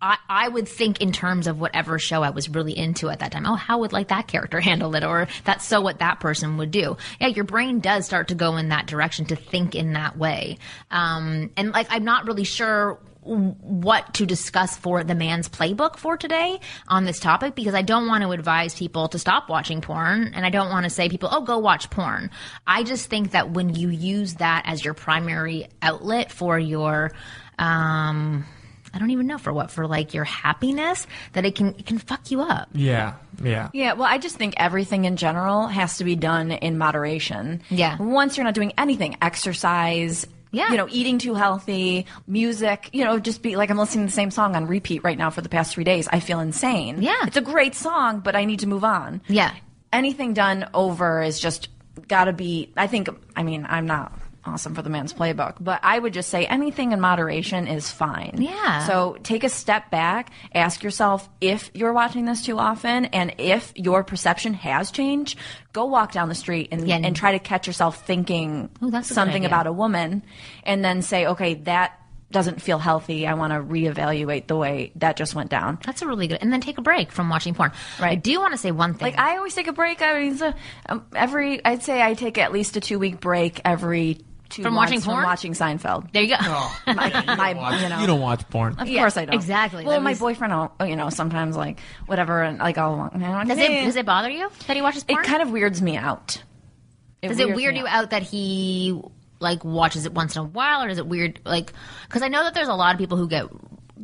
[0.00, 3.32] I, I would think in terms of whatever show I was really into at that
[3.32, 3.46] time.
[3.46, 6.70] Oh, how would like that character handle it, or that's so what that person would
[6.70, 6.96] do.
[7.20, 10.58] Yeah, your brain does start to go in that direction to think in that way.
[10.90, 16.16] Um, and like I'm not really sure what to discuss for the man's playbook for
[16.16, 16.58] today
[16.88, 20.44] on this topic because I don't want to advise people to stop watching porn and
[20.44, 22.30] I don't want to say people, oh, go watch porn.
[22.66, 27.12] I just think that when you use that as your primary outlet for your,
[27.58, 28.44] um,
[28.92, 31.98] I don't even know for what, for like your happiness, that it can, it can
[31.98, 32.70] fuck you up.
[32.74, 33.70] Yeah, yeah.
[33.72, 37.62] Yeah, well, I just think everything in general has to be done in moderation.
[37.70, 37.96] Yeah.
[37.98, 40.70] Once you're not doing anything, exercise, Yeah.
[40.70, 44.14] you know, eating too healthy, music, you know, just be like I'm listening to the
[44.14, 46.08] same song on repeat right now for the past three days.
[46.12, 47.02] I feel insane.
[47.02, 47.26] Yeah.
[47.26, 49.22] It's a great song, but I need to move on.
[49.28, 49.52] Yeah.
[49.92, 51.68] Anything done over is just
[52.06, 54.12] gotta be I think I mean, I'm not
[54.44, 58.36] awesome for the man's playbook, but I would just say anything in moderation is fine.
[58.38, 58.86] Yeah.
[58.86, 63.72] So take a step back, ask yourself if you're watching this too often and if
[63.76, 65.38] your perception has changed,
[65.72, 66.98] go walk down the street and, Yeah.
[67.02, 70.22] and try to catch yourself thinking Ooh, something about a woman
[70.64, 71.98] and then say, okay, that
[72.32, 73.26] doesn't feel healthy.
[73.26, 75.78] I want to reevaluate the way that just went down.
[75.84, 77.72] That's a really good, and then take a break from watching porn.
[78.00, 78.12] Right.
[78.12, 79.12] I do want to say one thing.
[79.12, 80.00] Like I always take a break.
[80.00, 80.54] I mean, so,
[80.88, 84.18] um, every I'd say I take at least a two week break every
[84.52, 85.16] two From months watching porn?
[85.18, 86.12] from watching Seinfeld.
[86.12, 86.36] there you go.
[86.94, 88.74] My, you know, You don't watch porn.
[88.78, 89.34] Of Yeah, course I don't.
[89.34, 89.84] exactly.
[89.84, 93.10] Well, That my was- boyfriend, will, you know, sometimes like whatever, and like I'll.
[93.12, 95.24] You know, Does it does it bother you that he watches porn?
[95.24, 96.42] It kind of weirds me out.
[97.22, 99.00] Does it weird you out that he
[99.40, 101.72] like watches it once in a while, or is it weird like?
[102.06, 103.46] Because I know that there's a lot of people who get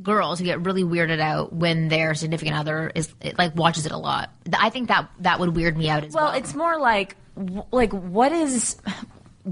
[0.03, 3.97] girls who get really weirded out when their significant other is like watches it a
[3.97, 4.31] lot.
[4.57, 6.27] I think that that would weird me out as well.
[6.27, 7.17] Well, it's more like,
[7.73, 8.77] like what is,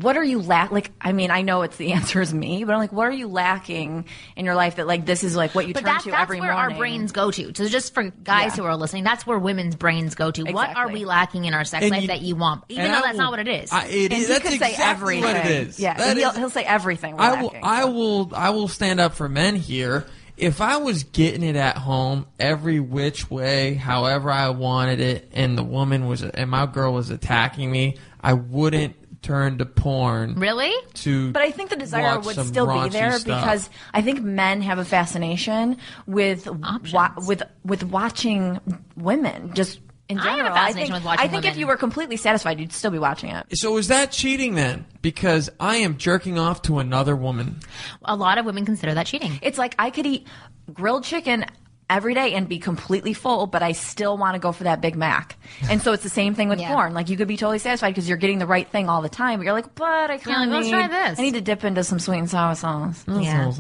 [0.03, 0.71] what are you lack?
[0.71, 3.13] Like, I mean, I know it's the answer is me, but I'm like, what are
[3.13, 4.05] you lacking
[4.37, 6.23] in your life that like this is like what you but turn that, to that's
[6.23, 6.73] every where morning?
[6.75, 7.53] our brains go to.
[7.55, 8.63] So just for guys Yeah.
[8.63, 10.45] who are listening, that's where women's brains go to.
[10.53, 12.99] What are we lacking in our sex And life you- that you want, even though
[12.99, 13.73] I that's will- not what it is?
[13.73, 14.19] I, it And is.
[14.27, 15.23] he That's could exactly say everything.
[15.25, 15.81] what it is.
[15.81, 17.17] Yeah, That he'll, is- he'll say everything.
[17.17, 17.61] We're I will, lacking.
[17.65, 20.07] I will, I will stand up for men here.
[20.37, 25.57] If I was getting it at home every which way, however I wanted it, and
[25.57, 30.35] the woman was, and my girl was attacking me, I wouldn't turn to porn.
[30.35, 30.73] really?
[30.95, 33.25] To But I think the desire would still be there stuff.
[33.25, 36.47] because I think men have a fascination with
[36.93, 38.61] wa- with with watching
[38.97, 40.55] women just in I have a general.
[40.55, 43.31] fascination think, with watching I think if you were completely satisfied, you'd still be watching
[43.31, 43.45] it.
[43.55, 44.87] So is that cheating then?
[45.03, 47.57] Because I am jerking off to another woman.
[48.05, 49.39] A lot of women consider that cheating.
[49.43, 50.27] It's like I could eat
[50.73, 51.45] grilled chicken
[51.89, 54.97] every day and be completely full, but I still want to go for that Big
[54.97, 55.37] Mac.
[55.71, 56.73] And so it's the same thing with Yeah.
[56.75, 56.95] porn.
[56.95, 59.39] Like you could be totally satisfied because you're getting the right thing all the time,
[59.39, 61.19] but you're like, but I kind of like, let's try this.
[61.19, 63.05] I need to dip into some sweet and sour sauce.
[63.07, 63.53] Yeah.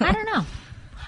[0.00, 0.44] I don't know.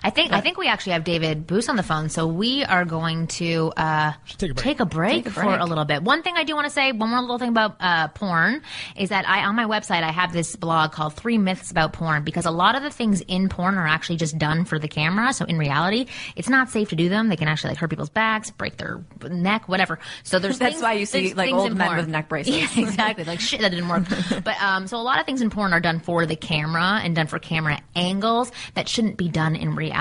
[0.07, 2.85] I think I think we actually have David Boos on the phone, so we are
[2.85, 4.64] going to uh, take a break.
[4.64, 5.59] take a break Take a for break.
[5.59, 6.01] a little bit.
[6.05, 8.62] One thing I do want to say, one more little thing about uh, porn,
[8.95, 12.23] is that I on my website I have this blog called Three Myths About Porn
[12.23, 15.33] because a lot of the things in porn are actually just done for the camera.
[15.33, 17.29] So in reality, it's not safe to do them.
[17.29, 19.99] They can actually like hurt people's backs, break their neck, whatever.
[20.23, 21.97] So there's That's things- why you see, like, old men porn.
[21.99, 22.55] with neck braces.
[22.57, 23.25] Yeah, exactly.
[23.25, 24.05] Like shit, that didn't work.
[24.45, 27.16] but um, so a lot of things in porn are done for the camera and
[27.16, 29.96] done for camera angles that shouldn't be done in reality.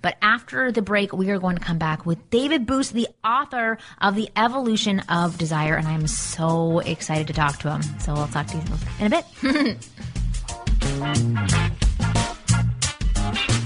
[0.00, 3.78] But after the break, we are going to come back with David Boost, the author
[4.00, 7.82] of The Evolution of Desire, and I'm so excited to talk to him.
[8.00, 8.62] So we'll talk to you
[9.00, 9.26] in a bit.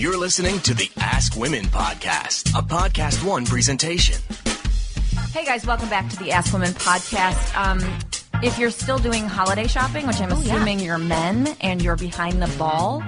[0.00, 4.16] You're listening to the Ask Women podcast, a Podcast One presentation.
[5.34, 7.54] Hey guys, welcome back to the Ask Women podcast.
[7.54, 7.80] Um,
[8.42, 10.54] if you're still doing holiday shopping, which I'm Oh, yeah.
[10.54, 13.02] assuming you're men and you're behind the ball,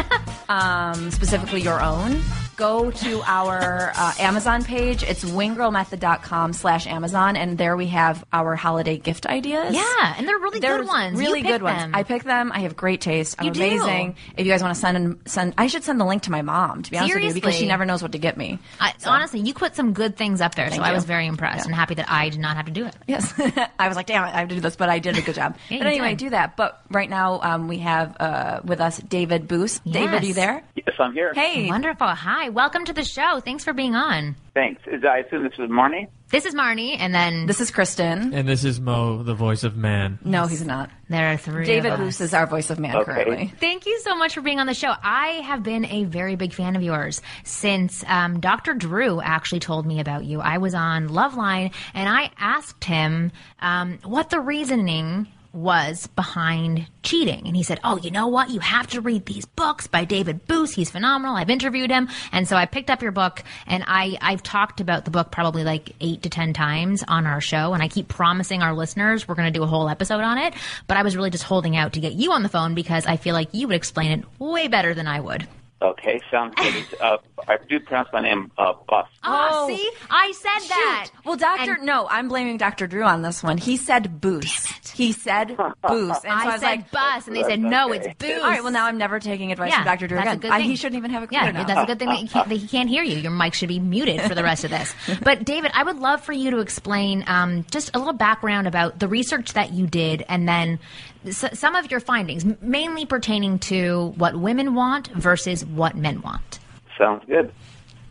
[0.48, 2.22] um, specifically your own,
[2.58, 5.04] go to our uh, Amazon page.
[5.04, 9.74] It's winggirlmethod.com slash Amazon, and there we have our holiday gift ideas.
[9.74, 11.18] Yeah, and they're really They're good ones.
[11.18, 11.78] Really pick good ones.
[11.82, 11.94] them.
[11.94, 12.50] I pick them.
[12.52, 13.36] I have great taste.
[13.38, 13.62] I'm You do.
[13.62, 14.16] amazing.
[14.36, 16.82] If you guys want to send send, I should send the link to my mom
[16.82, 18.58] to be honest with you because she never knows what to get me.
[18.80, 21.64] I, honestly, you put some good things up there, so Thank I was very impressed
[21.64, 22.96] and happy that I did not have to do it.
[23.06, 23.32] Yes,
[23.78, 25.36] I was like, damn it, I have to do this, but I did a good
[25.36, 25.56] job.
[25.68, 26.18] Yeah, but anyway, did.
[26.18, 26.56] do that.
[26.56, 29.78] But right now, um, we have uh, with us David Boos.
[29.80, 30.64] David, are you there?
[30.74, 31.32] Yes, I'm here.
[31.34, 32.08] Hey, Wonderful.
[32.08, 33.40] Hi, welcome to the show.
[33.40, 34.36] Thanks for being on.
[34.54, 34.82] Thanks.
[34.86, 36.08] Is, I assume this is Marni?
[36.30, 38.34] This is Marni, and then this is Kristen.
[38.34, 40.18] And this is Mo, the voice of man.
[40.24, 40.90] No, he's not.
[41.08, 41.64] there are three.
[41.64, 42.06] David of us.
[42.06, 43.04] Boos is our voice of man Okay.
[43.12, 43.52] currently.
[43.58, 44.92] Thank you so much for being on the show.
[45.02, 48.74] I have been a very big fan of yours since um, Dr.
[48.74, 50.40] Drew actually told me about you.
[50.40, 57.46] I was on Loveline and I asked him um, what the reasoning was behind cheating.
[57.46, 58.50] And he said, Oh, you know what?
[58.50, 60.72] You have to read these books by David Boos.
[60.72, 61.36] He's phenomenal.
[61.36, 62.08] I've interviewed him.
[62.32, 65.64] And so I picked up your book and I, I've talked about the book probably
[65.64, 67.72] like eight to 10 times on our show.
[67.72, 70.54] And I keep promising our listeners we're going to do a whole episode on it.
[70.86, 73.16] But I was really just holding out to get you on the phone because I
[73.16, 75.48] feel like you would explain it way better than I would.
[75.80, 76.74] Okay, sounds good.
[76.74, 79.06] It's, uh, I do pronounce my name uh, Buss.
[79.22, 79.90] Oh, see?
[80.10, 81.10] I said that.
[81.24, 82.88] Well, Doctor, And- no, I'm blaming Dr.
[82.88, 83.58] Drew on this one.
[83.58, 84.66] He said Boos.
[84.92, 87.70] He said Boos, and so I, I, was said like, bus, and they said, That's
[87.70, 88.08] no, okay.
[88.10, 88.42] it's booze.
[88.42, 88.60] all right.
[88.60, 90.08] Well, now I'm never taking advice yeah, from Dr.
[90.08, 90.38] Drew that's again.
[90.38, 91.64] a good I, he shouldn't even have a computer Yeah, now.
[91.64, 93.16] that's a good thing that he, can't, that he can't hear you.
[93.18, 94.94] Your mic should be muted for the rest of this.
[95.22, 98.98] But David, I would love for you to explain um, just a little background about
[98.98, 100.80] the research that you did, and then
[101.26, 106.58] s- some of your findings, mainly pertaining to what women want versus what men want.
[106.96, 107.52] Sounds good.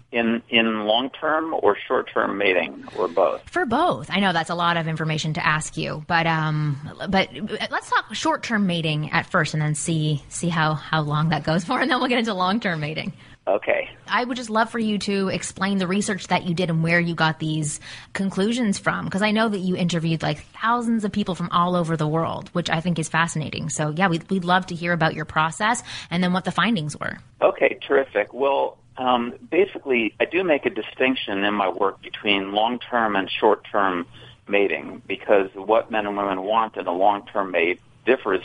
[0.10, 3.42] In in long term or short term mating or both?
[3.50, 6.78] For both, I know that's a lot of information to ask you, but um,
[7.10, 7.30] but
[7.70, 11.44] let's talk short term mating at first, and then see see how how long that
[11.44, 13.12] goes for, and then we'll get into long term mating.
[13.48, 13.90] Okay.
[14.08, 17.00] I would just love for you to explain the research that you did and where
[17.00, 17.80] you got these
[18.12, 21.96] conclusions from, because I know that you interviewed like thousands of people from all over
[21.96, 23.70] the world, which I think is fascinating.
[23.70, 25.82] So yeah, we'd, we'd love to hear about your process
[26.12, 27.20] and then what the findings were.
[27.42, 28.34] Okay, terrific.
[28.34, 33.30] Well, um, basically, I do make a distinction in my work between long term and
[33.30, 34.08] short term
[34.50, 38.44] mating because what men and women want in a long term mate differs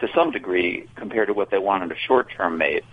[0.00, 2.84] to some degree compared to what they want in a short term mate.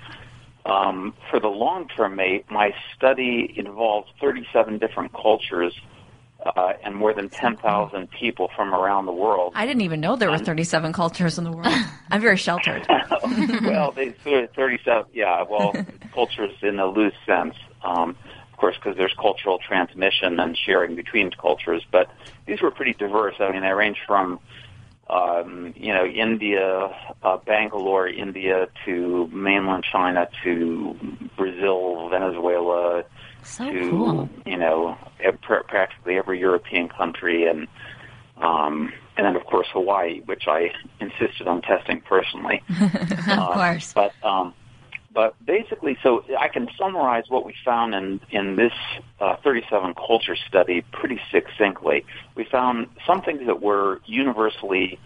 [0.65, 5.73] Um, for the long term mate, my study involved 37 different cultures
[6.45, 9.53] uh, and more than 10,000 people from around the world.
[9.55, 11.73] I didn't even know there were 37 cultures in the world.
[12.11, 12.85] I'm very sheltered.
[13.63, 15.73] well, they sort 37, yeah, well,
[16.13, 18.15] cultures in a loose sense, um,
[18.51, 22.09] of course, because there's cultural transmission and sharing between cultures, but
[22.45, 23.35] these were pretty diverse.
[23.39, 24.39] I mean, they range from,
[25.09, 26.89] um, you know, India,
[27.23, 30.95] uh, Bangalore, India, to mainland China, to
[31.35, 33.03] Brazil, Venezuela,
[33.43, 34.29] So to, cool.
[34.45, 34.97] you know,
[35.41, 37.67] pr- practically every European country and,
[38.37, 42.61] um, and then of course Hawaii, which I insisted on testing personally.
[43.29, 43.93] Of course.
[43.93, 44.53] But um,
[45.19, 48.71] but basically, so I can summarize what we found in in this
[49.19, 52.05] uh, 37 culture study pretty succinctly.
[52.35, 54.97] We found some things that were universally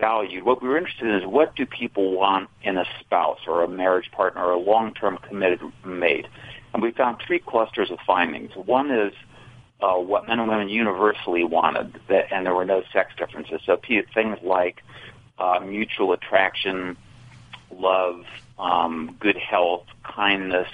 [0.00, 0.44] valued.
[0.44, 3.68] What we were interested in is what do people want in a spouse or a
[3.68, 6.26] marriage partner or a long-term committed mate.
[6.72, 8.52] And we found three clusters of findings.
[8.56, 9.12] One is
[9.82, 13.60] uh, what men and women universally wanted, that, and there were no sex differences.
[13.66, 13.78] So
[14.14, 14.82] things like
[15.38, 16.96] uh, mutual attraction,
[17.70, 18.24] love,
[18.58, 20.68] um, good health, kindness,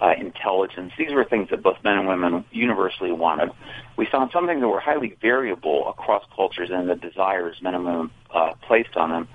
[0.00, 0.92] uh, intelligence.
[0.98, 3.50] These were things that both men and women universally wanted.
[3.96, 7.84] We found some things that were highly variable across cultures and the desires men and
[7.84, 9.28] women uh, placed on them.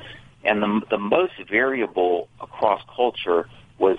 [0.43, 3.97] And the, the most variable across culture was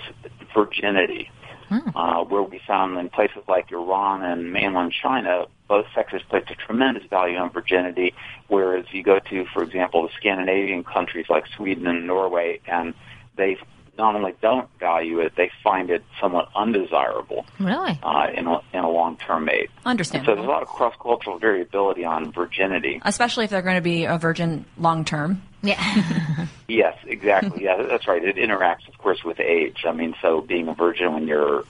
[0.55, 1.31] virginity,
[1.69, 1.97] hmm.
[1.97, 6.55] uh, where we found in places like Iran and mainland China, both sexes placed a
[6.55, 8.15] tremendous value on virginity,
[8.49, 12.95] whereas you go to, for example, the Scandinavian countries like Sweden and Norway, and
[13.37, 13.57] they
[13.99, 17.45] not only don't value it, they find it somewhat undesirable.
[17.61, 17.99] Really?
[18.03, 19.71] Uh, in a, in a long-term mate.
[19.85, 20.25] Understand.
[20.25, 23.01] So there's a lot of cross-cultural variability on virginity.
[23.05, 25.43] Especially if they're going to be a virgin long-term.
[25.63, 26.47] Yeah.
[26.69, 27.65] yes, exactly.
[27.65, 28.25] Yeah, that's right.
[28.25, 29.85] It interacts, of course, with age.
[29.87, 31.65] I mean, so being a virgin when you're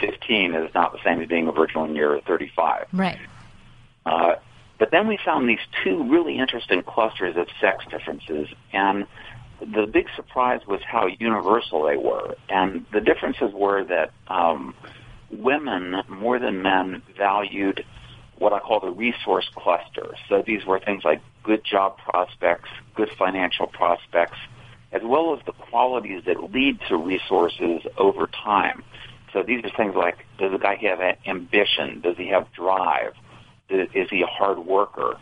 [0.00, 2.88] 15 is not the same as being a virgin when you're 35.
[2.92, 3.18] Right.
[4.04, 4.34] Uh,
[4.78, 9.06] but then we found these two really interesting clusters of sex differences, and
[9.64, 12.34] the big surprise was how universal they were.
[12.48, 14.74] And the differences were that um,
[15.30, 17.84] women, more than men, valued
[18.38, 20.14] what I call the resource cluster.
[20.28, 24.38] So these were things like good job prospects, good financial prospects,
[24.90, 28.82] as well as the qualities that lead to resources over time.
[29.32, 32.00] So these are things like, does the guy have ambition?
[32.00, 33.14] Does he have drive?
[33.70, 35.16] Is he a hard worker?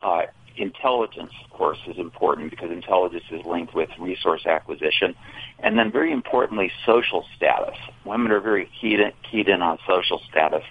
[0.00, 0.22] Uh,
[0.56, 5.14] intelligence, of course, is important because intelligence is linked with resource acquisition.
[5.58, 7.76] And then very importantly, social status.
[8.04, 10.64] Women are very keyed in, keyed in on social status,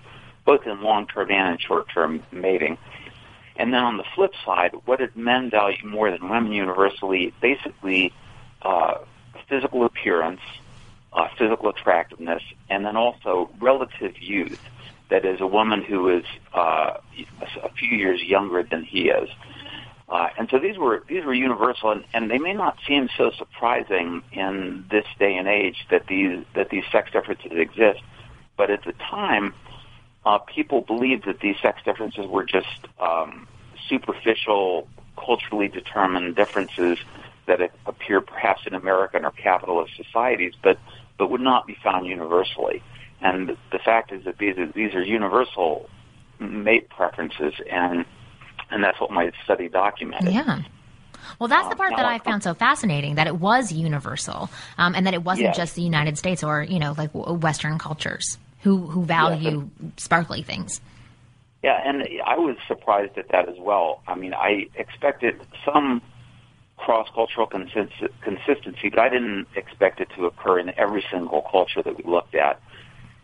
[0.45, 2.77] both in long-term and in short-term mating.
[3.57, 7.33] And then on the flip side, what did men value more than women universally?
[7.41, 8.13] Basically,
[8.61, 8.95] uh,
[9.47, 10.41] physical appearance,
[11.13, 14.59] uh, physical attractiveness, and then also relative youth.
[15.09, 16.97] That is, a woman who is uh,
[17.63, 19.29] a few years younger than he is.
[20.07, 23.31] Uh, and so these were these were universal, and, and they may not seem so
[23.31, 28.01] surprising in this day and age that these that these sex differences exist.
[28.55, 29.53] But at the time,
[30.25, 33.47] uh, people believed that these sex differences were just um,
[33.89, 34.87] superficial,
[35.17, 36.99] culturally determined differences
[37.47, 40.77] that appear perhaps in American or capitalist societies, but
[41.17, 42.83] but would not be found universally.
[43.21, 45.89] And the fact is that these are, these are universal
[46.39, 48.05] mate preferences, and
[48.75, 50.33] and that's what my study documented.
[50.33, 50.61] Yeah.
[51.39, 55.07] Well, that's the part that I found so fascinating that it was universal, um, and
[55.07, 55.57] that it wasn't yes.
[55.57, 60.43] just the United States or you know like Western cultures who who value yes, sparkly
[60.43, 60.81] things.
[61.63, 64.03] Yeah, and I was surprised at that as well.
[64.07, 66.01] I mean, I expected some
[66.77, 71.97] cross cultural consistency, but I didn't expect it to occur in every single culture that
[71.97, 72.61] we looked at.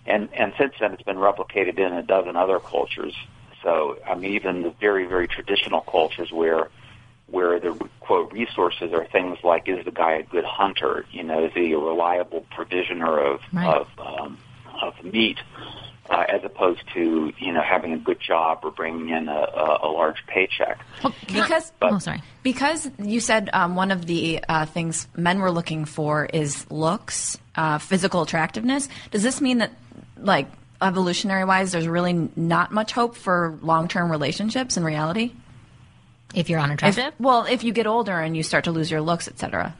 [0.06, 3.16] And and since then, it's been replicated in a dozen other cultures.
[3.64, 6.70] So, I mean, even the very, very traditional cultures where
[7.28, 11.06] where the quote resources are things like is the guy a good hunter?
[11.12, 13.68] You know, is he a reliable provisioner of right.
[13.68, 14.38] of um,
[14.82, 15.38] of meat?
[16.10, 19.80] Uh, as opposed to you know having a good job or bringing in a, a,
[19.84, 20.84] a large paycheck.
[21.02, 25.40] Well, because but, oh, sorry, because you said um, one of the uh, things men
[25.40, 28.90] were looking for is looks, uh, physical attractiveness.
[29.12, 29.72] Does this mean that
[30.18, 30.48] like
[30.82, 35.34] evolutionary wise, there's really not much hope for long term relationships in reality.
[36.34, 37.08] If you're unattractive?
[37.08, 39.76] If, well, if you get older and you start to lose your looks, etc.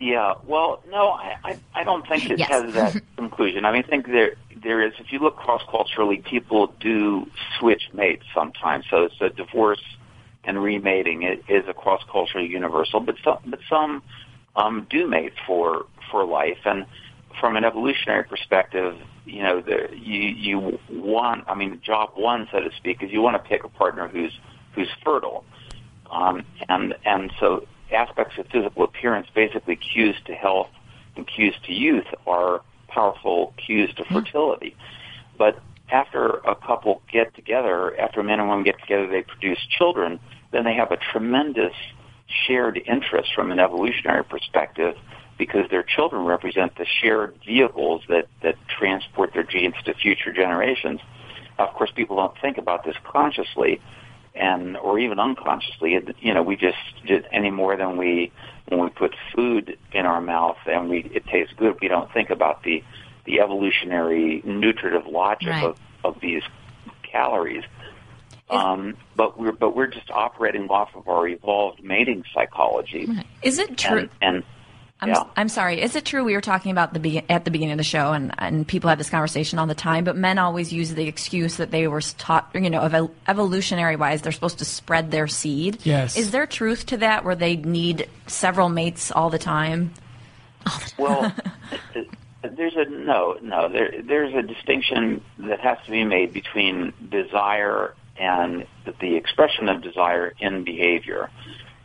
[0.00, 2.48] Yeah, well, no, I, I, I don't think it yes.
[2.48, 3.64] has that conclusion.
[3.64, 4.92] I mean, I think there there is.
[4.98, 8.84] If you look cross culturally, people do switch mates sometimes.
[8.88, 9.82] So it's a divorce
[10.44, 14.02] and remating it is a cross cultural universal, but some but some
[14.54, 16.58] um, do mate for for life.
[16.64, 16.86] And
[17.40, 21.44] from an evolutionary perspective, you know, the, you you want.
[21.48, 24.32] I mean, job one, so to speak, is you want to pick a partner who's
[24.74, 25.44] who's fertile,
[26.10, 30.68] um, and and so aspects of physical appearance, basically cues to health
[31.16, 34.76] and cues to youth, are powerful cues to fertility.
[35.36, 39.58] But after a couple get together, after a man and woman get together, they produce
[39.70, 40.20] children.
[40.50, 41.74] Then they have a tremendous
[42.46, 44.96] shared interest from an evolutionary perspective
[45.38, 51.00] because their children represent the shared vehicles that, that transport their genes to future generations.
[51.58, 53.80] Of course, people don't think about this consciously,
[54.34, 55.98] and or even unconsciously.
[56.20, 58.32] You know, we just, just any more than we
[58.68, 61.80] when we put food in our mouth and we it tastes good.
[61.80, 62.84] We don't think about the
[63.24, 65.64] the evolutionary nutritive logic right.
[65.64, 66.42] of, of these
[67.02, 67.64] calories.
[68.50, 73.08] Um, but we're but we're just operating off of our evolved mating psychology.
[73.42, 74.08] Is it true?
[74.22, 74.44] And, and
[75.00, 75.24] I'm, yeah.
[75.36, 75.80] I'm sorry.
[75.80, 78.12] Is it true we were talking about the be- at the beginning of the show,
[78.12, 81.56] and, and people have this conversation all the time, but men always use the excuse
[81.56, 85.78] that they were taught, you know, ev- evolutionary wise, they're supposed to spread their seed.
[85.84, 86.16] Yes.
[86.16, 89.92] Is there truth to that, where they need several mates all the time?
[90.98, 91.32] well,
[92.42, 93.68] there's a no, no.
[93.68, 98.66] There, there's a distinction that has to be made between desire and
[99.00, 101.30] the expression of desire in behavior.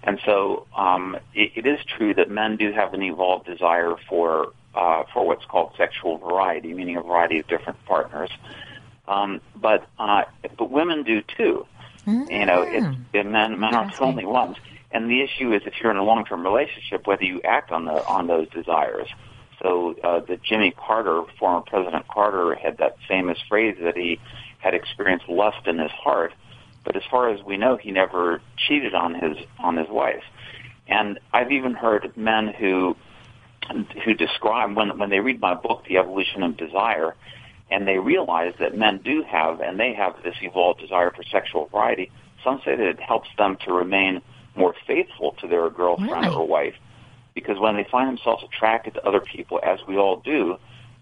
[0.03, 4.51] And so um, it, it is true that men do have an evolved desire for
[4.75, 8.31] uh, for what's called sexual variety, meaning a variety of different partners.
[9.07, 10.23] Um, but uh,
[10.57, 11.65] but women do too.
[12.07, 12.31] Mm-hmm.
[12.31, 14.57] You know, it, it, men men aren't the only ones.
[14.91, 17.85] And the issue is if you're in a long term relationship, whether you act on
[17.85, 19.07] the on those desires.
[19.61, 24.19] So uh, the Jimmy Carter, former President Carter, had that famous phrase that he
[24.59, 26.33] had experienced lust in his heart,
[26.83, 30.23] but as far as we know, he never cheated on his on his wife.
[30.87, 32.95] And I've even heard men who
[34.03, 37.15] who describe when when they read my book, The Evolution of Desire,
[37.71, 41.67] and they realize that men do have and they have this evolved desire for sexual
[41.67, 42.11] variety.
[42.43, 44.21] Some say that it helps them to remain
[44.55, 46.35] more faithful to their girlfriend really?
[46.35, 46.75] or wife
[47.33, 50.57] because when they find themselves attracted to other people, as we all do,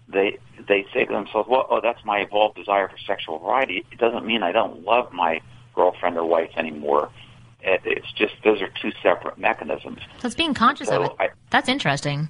[0.08, 3.84] they they say to themselves, "Well, oh, that's my evolved desire for sexual variety.
[3.90, 5.40] It doesn't mean I don't love my
[5.74, 7.10] girlfriend or wife anymore.
[7.60, 11.16] It's just those are two separate mechanisms." So it's being conscious so of it.
[11.20, 12.28] I, that's interesting.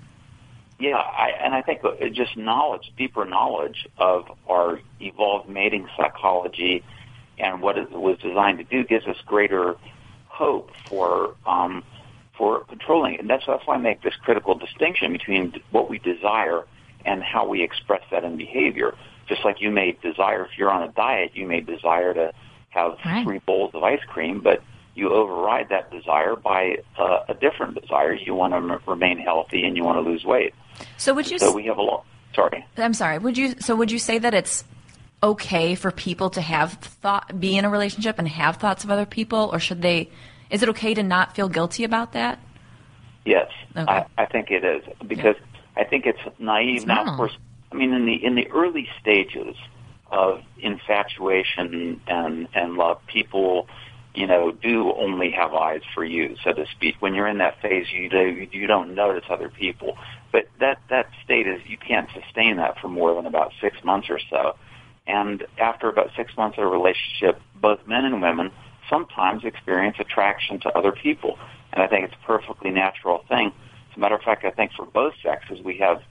[0.78, 1.80] Yeah, I, and I think
[2.12, 6.82] just knowledge, deeper knowledge of our evolved mating psychology
[7.38, 9.76] and what it was designed to do gives us greater
[10.26, 11.84] hope for um,
[12.36, 13.20] for controlling it.
[13.20, 16.64] And that's, that's why I make this critical distinction between what we desire
[17.04, 18.94] and how we express that in behavior.
[19.28, 22.32] Just like you may desire, if you're on a diet, you may desire to
[22.72, 23.24] have right.
[23.24, 24.62] three bowls of ice cream, but
[24.94, 28.14] you override that desire by uh, a different desire.
[28.14, 30.54] You want to m- remain healthy and you want to lose weight.
[30.96, 31.38] So would you?
[31.38, 32.04] So we have a lot.
[32.34, 32.64] Sorry.
[32.76, 33.18] I'm sorry.
[33.18, 33.54] Would you?
[33.60, 34.64] So would you say that it's
[35.22, 39.06] okay for people to have thought, be in a relationship and have thoughts of other
[39.06, 40.10] people, or should they
[40.50, 42.38] is it okay to not feel guilty about that?
[43.24, 43.90] Yes, okay.
[43.90, 45.82] I, I think it is because yeah.
[45.82, 46.78] I think it's naive.
[46.78, 47.36] It's now, of course,
[47.70, 49.56] I mean in the in the early stages
[50.12, 53.66] of infatuation and and love, people
[54.14, 56.96] you know, do only have eyes for you, so to speak.
[57.00, 59.96] When you're in that phase, you do, you don't notice other people.
[60.30, 64.08] But that that state is you can't sustain that for more than about six months
[64.10, 64.56] or so.
[65.06, 68.50] And after about six months of a relationship, both men and women
[68.88, 71.38] sometimes experience attraction to other people.
[71.72, 73.52] And I think it's a perfectly natural thing.
[73.90, 76.02] As a matter of fact, I think for both sexes, we have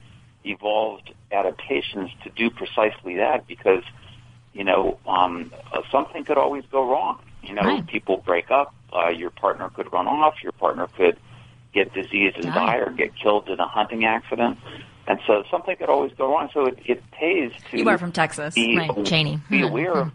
[0.44, 3.82] evolved adaptations to do precisely that because,
[4.52, 5.52] you know, um,
[5.90, 7.18] something could always go wrong.
[7.42, 7.86] You know, right.
[7.86, 11.18] people break up, uh, your partner could run off, your partner could
[11.74, 14.58] get diseased and die or get killed in a hunting accident.
[15.08, 16.48] And so something could always go wrong.
[16.54, 17.78] So it, it pays to.
[17.78, 19.40] You are from Texas, be, right, Cheney.
[19.50, 19.64] Be mm-hmm.
[19.64, 20.12] aware of,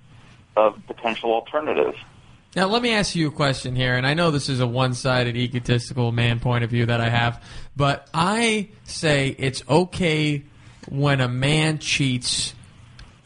[0.55, 1.97] of potential alternatives.
[2.55, 4.93] Now, let me ask you a question here, and I know this is a one
[4.93, 7.43] sided, egotistical man point of view that I have,
[7.78, 10.43] but I say it's okay
[10.89, 12.55] when a man cheats.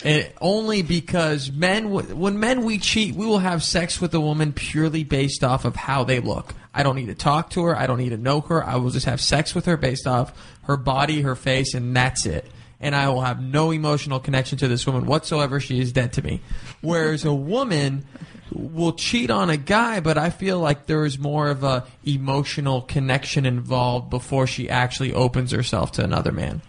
[0.03, 4.19] It, eh, only because men, when men we cheat, we will have sex with a
[4.19, 6.53] woman purely based off of how they look.
[6.73, 7.77] I don't need to talk to her.
[7.77, 8.63] I don't need to know her.
[8.63, 10.33] I will just have sex with her based off
[10.63, 12.45] her body, her face, and that's it.
[12.79, 15.59] And I will have no emotional connection to this woman whatsoever.
[15.59, 16.41] She is dead to me.
[16.81, 18.05] Whereas a woman
[18.53, 22.81] will cheat on a guy, but I feel like there is more of a emotional
[22.81, 26.61] connection involved before she actually opens herself to another man.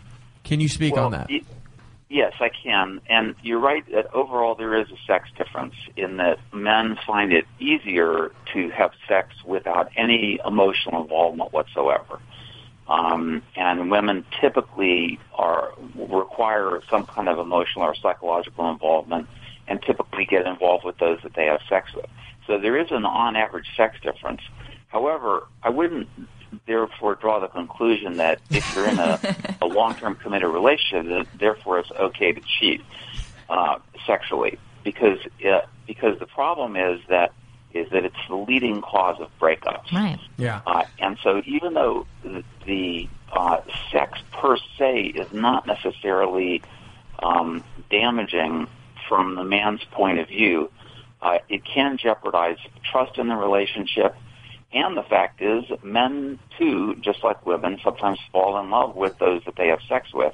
[0.44, 1.30] Can you speak well, on that?
[2.08, 3.00] Yes, I can.
[3.08, 7.46] And you're right that overall there is a sex difference in that men find it
[7.58, 12.20] easier to have sex without any emotional involvement whatsoever.
[12.86, 19.28] Um, and women typically are require some kind of emotional or psychological involvement
[19.72, 22.04] and typically get involved with those that they have sex with.
[22.46, 24.42] So there is an on average sex difference.
[24.88, 26.08] However, I wouldn't
[26.66, 29.18] therefore draw the conclusion that if you're in a,
[29.62, 32.82] a long-term committed relationship, that therefore it's okay to cheat
[33.48, 35.18] uh, sexually, because
[35.50, 37.32] uh, because the problem is that
[37.72, 39.90] is that it's the leading cause of breakups.
[39.90, 40.18] Right.
[40.36, 40.60] Yeah.
[40.66, 46.60] Uh, and so even though the, the uh, sex per se is not necessarily
[47.22, 48.68] um, damaging
[49.12, 50.70] from the man's point of view,
[51.20, 52.56] uh, it can jeopardize
[52.90, 54.16] trust in the relationship.
[54.72, 59.44] And the fact is, men too, just like women, sometimes fall in love with those
[59.44, 60.32] that they have sex with.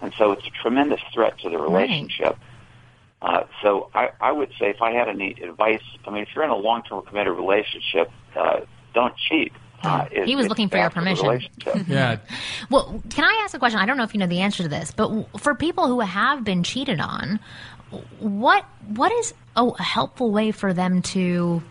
[0.00, 2.38] And so it's a tremendous threat to the relationship.
[3.20, 3.40] Right.
[3.42, 6.44] Uh, so I, I would say if I had any advice, I mean, if you're
[6.44, 8.60] in a long-term committed relationship, uh,
[8.94, 9.52] don't cheat.
[9.82, 11.40] Uh, he was looking for your permission.
[11.88, 12.18] yeah.
[12.68, 13.80] Well, can I ask a question?
[13.80, 16.44] I don't know if you know the answer to this, but for people who have
[16.44, 17.40] been cheated on,
[18.20, 21.62] what what is a helpful way for them to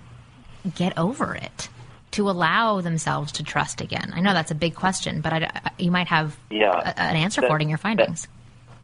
[0.75, 1.69] get over it?
[2.11, 4.11] to allow themselves to trust again?
[4.15, 7.41] I know that's a big question, but I, you might have yeah, a, an answer
[7.41, 8.27] that, for it in your findings.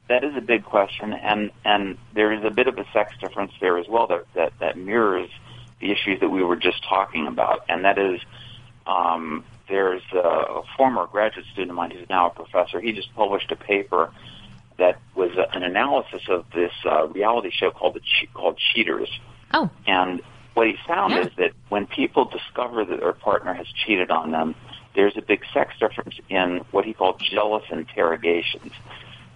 [0.08, 3.14] That, that is a big question, and and there is a bit of a sex
[3.20, 5.30] difference there as well that that, that mirrors
[5.82, 8.22] the issues that we were just talking about, and that is.
[8.88, 12.80] Um, there's a former graduate student of mine who's now a professor.
[12.80, 14.12] He just published a paper
[14.78, 19.10] that was an analysis of this uh, reality show called the che- called Cheaters.
[19.54, 19.70] Oh.
[19.88, 20.22] And
[20.54, 21.26] what he found yeah.
[21.26, 24.56] is that when people discover that their partner has cheated on them,
[24.96, 28.72] there's a big sex difference in what he called jealous interrogations.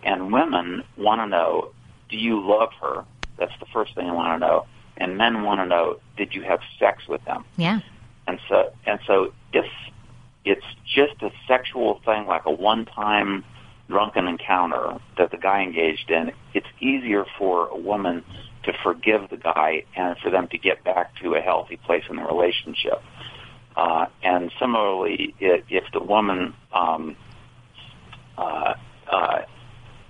[0.04, 1.72] And women want to know,
[2.10, 3.04] do you love her?
[3.38, 4.66] That's the first thing they want to know.
[4.98, 7.46] And men want to know, did you have sex with them?
[7.58, 7.80] Yeah.
[8.28, 9.66] And so, and so if
[10.46, 13.44] it's just a sexual thing, like a one-time
[13.90, 18.24] drunken encounter that the guy engaged in, it's easier for a woman
[18.64, 22.16] to forgive the guy and for them to get back to a healthy place in
[22.18, 23.02] the relationship.
[23.76, 27.16] Uh, and similarly, if, if the woman um,
[28.38, 28.74] uh,
[29.10, 29.40] uh,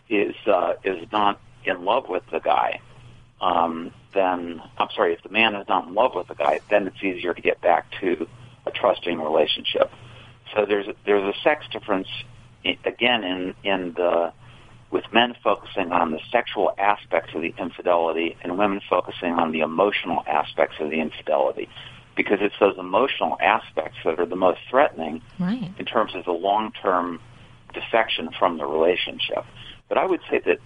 [0.09, 2.81] is uh, is not in love with the guy,
[3.41, 6.87] um, then I'm sorry, if the man is not in love with the guy, then
[6.87, 8.27] it's easier to get back to
[8.65, 9.91] a trusting relationship.
[10.55, 12.07] So there's a, there's a sex difference
[12.85, 14.33] again in in the
[14.91, 19.59] with men focusing on the sexual aspects of the infidelity and women focusing on the
[19.59, 21.69] emotional aspects of the infidelity
[22.15, 25.71] because it's those emotional aspects that are the most threatening right.
[25.77, 27.19] in terms of the long-term
[27.73, 29.45] defection from the relationship.
[29.87, 30.57] But I would say that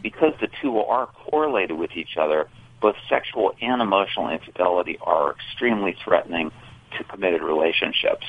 [0.00, 2.48] because the two are correlated with each other,
[2.80, 6.50] both sexual and emotional infidelity are extremely threatening
[6.96, 8.26] to committed relationships.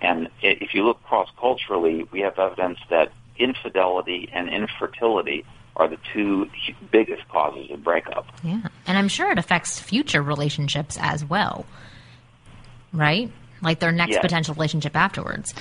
[0.00, 5.44] And if you look cross culturally, we have evidence that infidelity and infertility
[5.76, 6.50] are the two
[6.90, 8.26] biggest causes of breakup.
[8.42, 8.62] Yeah.
[8.86, 11.66] And I'm sure it affects future relationships as well.
[12.92, 13.30] Right?
[13.62, 14.20] Like their next yes.
[14.20, 15.54] potential relationship afterwards.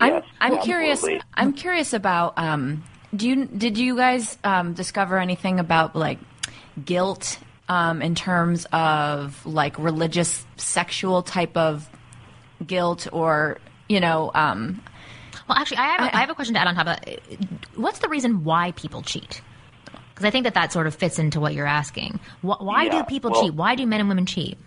[0.00, 1.04] I'm I'm curious
[1.34, 2.82] I'm curious about um,
[3.14, 6.18] do you did you guys um, discover anything about like
[6.82, 11.88] guilt um, in terms of like religious sexual type of
[12.66, 13.58] guilt or
[13.88, 14.82] you know um,
[15.48, 17.20] well actually I have, a, I have a question to add on top of that.
[17.76, 19.42] What's the reason why people cheat?
[20.14, 22.20] Because i think that that sort of fits into what you're asking.
[22.42, 23.54] Why, yeah, do people well, cheat?
[23.54, 24.58] Why do men and women cheat?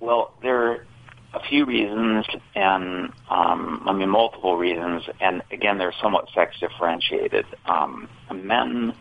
[0.00, 0.86] Well there are
[1.34, 5.04] a few reasons and um, i mean multiple reasons.
[5.20, 7.46] And again they're somewhat sex differentiated.
[7.66, 8.94] Um, men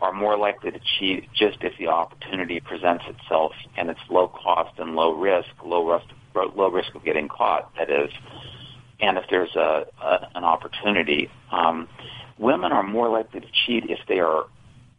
[0.00, 4.78] are more likely to cheat just if the opportunity presents itself and it's low cost
[4.78, 7.70] and low risk, low risk, low risk of getting caught.
[7.76, 8.10] That is,
[9.00, 11.88] and if there's a, a an opportunity, um,
[12.38, 14.46] women are more likely to cheat if they are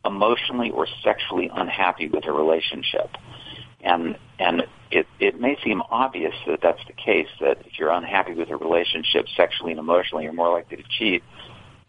[0.06, 3.10] emotionally or sexually unhappy with a relationship.
[3.82, 7.30] And and it it may seem obvious that that's the case.
[7.40, 11.24] That if you're unhappy with a relationship, sexually and emotionally, you're more likely to cheat.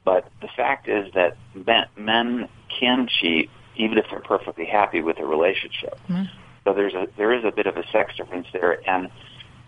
[0.04, 2.48] But the fact is that men, men
[2.80, 5.98] can cheat even if they're perfectly happy with a relationship.
[6.08, 6.28] Mm.
[6.64, 9.10] So there's a there is a bit of a sex difference there, and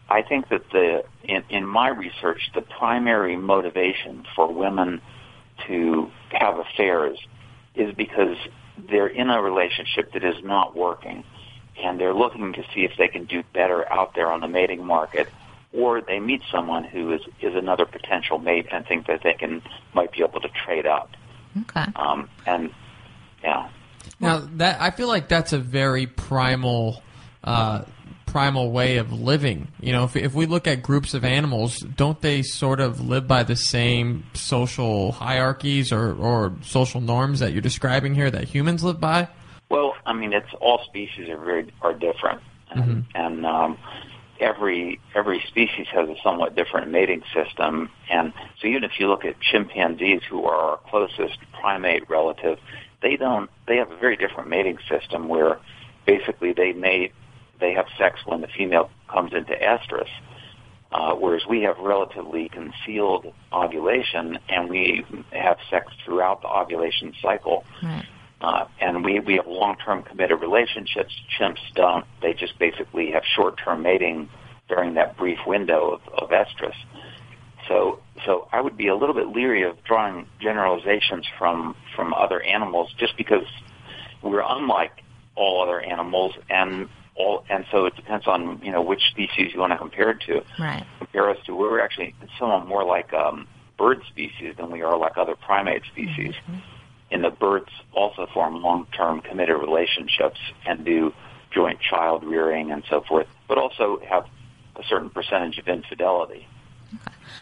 [0.09, 5.01] I think that the in, in my research, the primary motivation for women
[5.67, 7.19] to have affairs
[7.75, 8.37] is because
[8.91, 11.25] they're in a relationship that is not working,
[11.83, 14.85] and they're looking to see if they can do better out there on the mating
[14.85, 15.29] market,
[15.73, 19.63] or they meet someone who is is another potential mate and think that they can
[19.95, 21.11] might be able to trade up.
[21.63, 21.85] Okay.
[21.97, 22.71] Um, and
[23.43, 23.69] yeah.
[24.21, 27.03] Now that I feel like that's a very primal.
[27.43, 27.85] Uh,
[28.35, 29.69] primal way of living.
[29.81, 33.29] You know, if, if we look at groups of animals, don't they sort of live
[33.29, 38.83] by the same social hierarchies or, or social norms that you're describing here that humans
[38.83, 39.29] live by?
[39.69, 42.41] Well, I mean, it's all species are very are different,
[42.73, 43.01] and, mm-hmm.
[43.15, 43.79] and um,
[44.41, 47.89] every every species has a somewhat different mating system.
[48.11, 52.59] And so, even if you look at chimpanzees, who are our closest primate relative,
[53.01, 55.61] they don't they have a very different mating system where
[56.05, 57.13] basically they mate
[57.61, 60.09] they have sex when the female comes into estrus,
[60.93, 67.65] uh, whereas we have relatively concealed ovulation and we have sex throughout the ovulation cycle.
[67.83, 68.05] Right.
[68.41, 71.15] Uh, and we, we have long-term committed relationships.
[71.39, 72.05] Chimps don't.
[72.21, 74.29] They just basically have short-term mating
[74.69, 76.75] during that brief window of, of estrus.
[77.69, 82.43] So, so I would be a little bit leery of drawing generalizations from from other
[82.43, 83.47] animals, just because
[84.23, 84.93] we're unlike
[85.35, 89.61] all other animals, and all, and so it depends on you know which species you
[89.61, 90.43] want to compare it to.
[90.59, 90.85] Right.
[90.99, 93.47] Compare us to we're actually somewhat more like um,
[93.79, 96.35] bird species than we are like other primate species.
[96.35, 96.59] Mm-hmm.
[97.11, 101.13] And the birds also form long-term committed relationships and do
[101.53, 104.27] joint child rearing and so forth, but also have
[104.77, 106.49] a certain percentage of infidelity.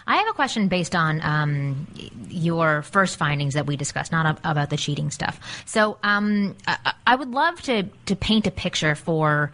[0.06, 1.86] I have a question based on um,
[2.32, 5.62] your first findings that we discussed, not ab- about the cheating stuff.
[5.66, 9.52] So um, I-, I would love to to paint a picture for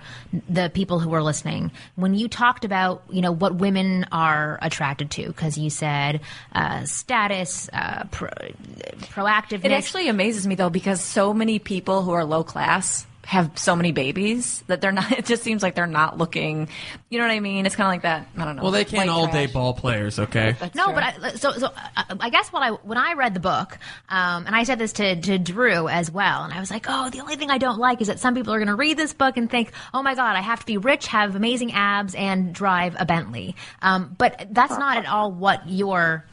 [0.48, 1.70] the people who are listening.
[1.96, 6.20] When you talked about you know what women are attracted to, because you said
[6.52, 9.64] uh, status, uh, pro- proactiveness.
[9.64, 13.76] It actually amazes me though because so many people who are low class have so
[13.76, 15.12] many babies that they're not.
[15.18, 16.68] It just seems like they're not looking.
[17.10, 17.66] You know what I mean?
[17.66, 18.26] It's kind of like that.
[18.38, 18.62] I don't know.
[18.62, 19.34] Well, they can't all trash.
[19.34, 20.56] day ball players, okay?
[20.58, 20.94] That's no, true.
[20.94, 23.76] but I, so so uh, I guess what I when I read the book,
[24.08, 27.10] um, and I said this to to Drew as well, and I was like, oh,
[27.10, 29.12] the only thing I don't like is that some people are going to read this
[29.12, 32.54] book and think, oh my god, I have to be rich, have amazing abs, and
[32.54, 33.56] drive a Bentley.
[33.82, 36.24] Um, but that's not at all what you're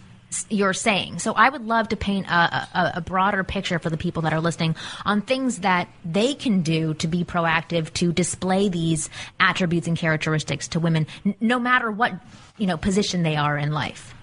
[0.49, 1.19] you're saying.
[1.19, 4.33] So I would love to paint a, a, a broader picture for the people that
[4.33, 4.75] are listening
[5.05, 9.09] on things that they can do to be proactive to display these
[9.39, 12.13] attributes and characteristics to women, n- no matter what
[12.57, 14.13] you know position they are in life.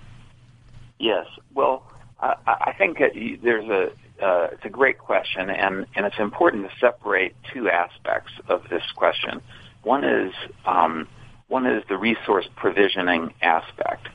[0.99, 1.27] Yes.
[1.55, 1.85] Well,
[2.21, 2.99] I, I think
[3.43, 3.93] there's a
[4.23, 8.85] uh, it's a great question, and and it's important to separate two aspects of this
[8.95, 9.41] question.
[9.83, 10.33] One is
[10.65, 11.09] um,
[11.49, 14.09] one is the resource provisioning aspect.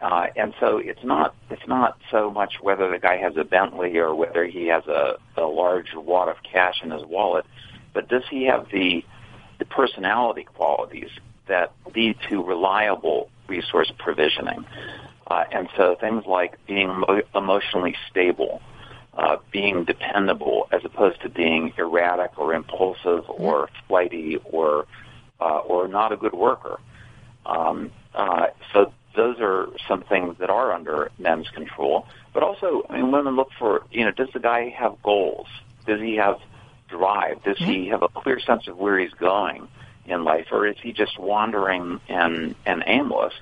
[0.00, 3.98] Uh, and so it's not it's not so much whether the guy has a Bentley
[3.98, 7.44] or whether he has a, a large wad of cash in his wallet,
[7.92, 9.04] but does he have the
[9.58, 11.10] the personality qualities
[11.48, 14.64] that lead to reliable resource provisioning?
[15.26, 18.62] Uh, and so things like being emo- emotionally stable,
[19.14, 24.86] uh, being dependable, as opposed to being erratic or impulsive or flighty or
[25.40, 26.80] uh, or not a good worker.
[27.44, 32.06] Um, uh, so those are some things that are under men's control.
[32.32, 35.48] But also, I mean, women look for, you know, does the guy have goals?
[35.86, 36.38] Does he have
[36.88, 37.42] drive?
[37.42, 39.68] Does he have a clear sense of where he's going
[40.06, 43.34] in life, or is he just wandering and and aimless?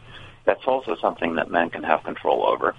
[0.45, 2.75] That's also something that men can have control over.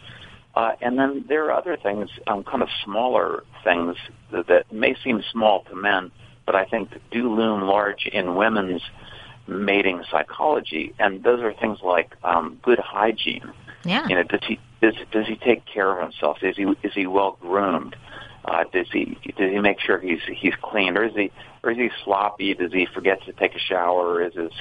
[0.56, 3.96] Uh, and then there are other things, um, kind of smaller things
[4.32, 6.12] that, that may seem small to men,
[6.46, 8.82] but I think do loom large in women's
[9.50, 13.52] mating psychology, and those are things like um, good hygiene.
[13.84, 14.08] Yeah.
[14.08, 16.38] You know, does he does does he take care of himself?
[16.42, 17.96] Is he is he well groomed?
[18.46, 21.32] Uh, does he does he make sure he's he's clean, or is he
[21.64, 22.54] or is he sloppy?
[22.54, 24.14] Does he forget to take a shower?
[24.14, 24.52] Or is his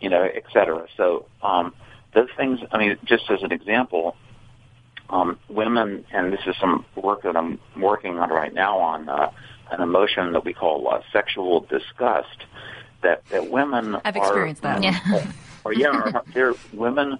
[0.00, 0.86] you know, et cetera.
[0.96, 1.74] So um,
[2.14, 2.60] those things.
[2.72, 4.16] I mean, just as an example,
[5.10, 9.30] um, women, and this is some work that I'm working on right now on uh,
[9.70, 12.44] an emotion that we call uh, sexual disgust.
[13.02, 14.78] That that women I've are, experienced that.
[14.78, 15.32] um, Yeah.
[15.64, 17.18] or yeah, they're women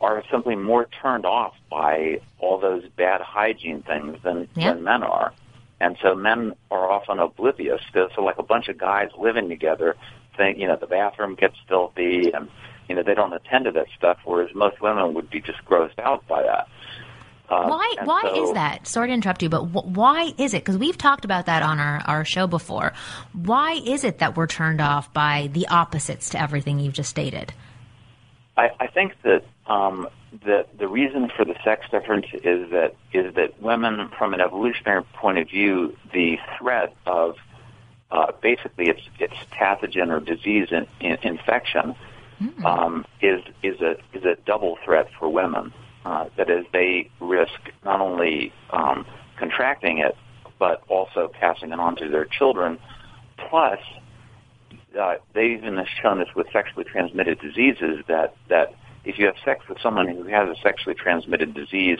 [0.00, 4.74] are simply more turned off by all those bad hygiene things than Yeah.
[4.74, 5.32] than men are.
[5.80, 7.80] And so men are often oblivious.
[7.92, 9.96] So, so like a bunch of guys living together
[10.36, 12.48] think, you know, the bathroom gets filthy and,
[12.88, 15.98] you know, they don't attend to that stuff, whereas most women would be just grossed
[15.98, 16.68] out by that.
[17.52, 17.94] Uh, Why?
[18.04, 18.86] Why so- is that?
[18.86, 20.64] Sorry to interrupt you, but wh- why is it?
[20.64, 22.94] Because we've talked about that on our, our show before.
[23.34, 27.52] Why is it that we're turned off by the opposites to everything you've just stated?
[28.56, 33.34] I, I think that um, the the reason for the sex difference is that is
[33.34, 37.36] that women, from an evolutionary point of view, the threat of
[38.10, 41.94] uh, basically it's it's pathogen or disease in, in, infection
[42.64, 45.72] um, is is a is a double threat for women.
[46.04, 49.06] Uh, that is, they risk not only um,
[49.38, 50.16] contracting it,
[50.58, 52.78] but also passing it on to their children.
[53.48, 53.78] Plus,
[55.00, 58.74] uh, they even have shown this with sexually transmitted diseases that that
[59.04, 61.98] if you have sex with someone who has a sexually transmitted disease,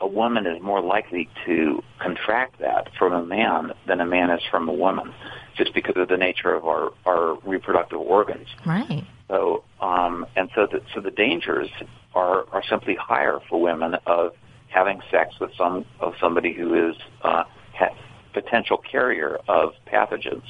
[0.00, 4.40] a woman is more likely to contract that from a man than a man is
[4.50, 5.12] from a woman,
[5.56, 8.48] just because of the nature of our our reproductive organs.
[8.66, 9.04] Right.
[9.28, 11.68] So, um, and so the, so the dangers
[12.14, 14.34] are, are simply higher for women of
[14.68, 17.44] having sex with some of somebody who is uh,
[17.74, 17.94] ha-
[18.32, 20.44] potential carrier of pathogens.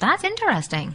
[0.00, 0.94] That's interesting.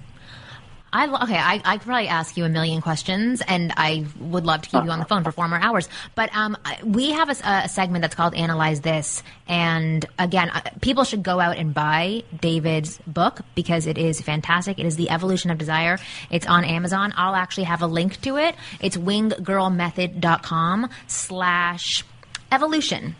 [0.98, 1.38] I okay.
[1.38, 4.84] I, I could probably ask you a million questions, and I would love to keep
[4.84, 5.88] you on the phone for four more hours.
[6.16, 11.22] But um, we have a segment that's called "Analyze This," and again, uh, people should
[11.22, 14.80] go out and buy David's book because it is fantastic.
[14.80, 16.00] It is "The Evolution of Desire."
[16.32, 17.14] It's on Amazon.
[17.16, 18.56] I'll actually have a link to it.
[18.80, 22.06] It's winggirlmethod.com slash
[22.52, 23.16] evolution.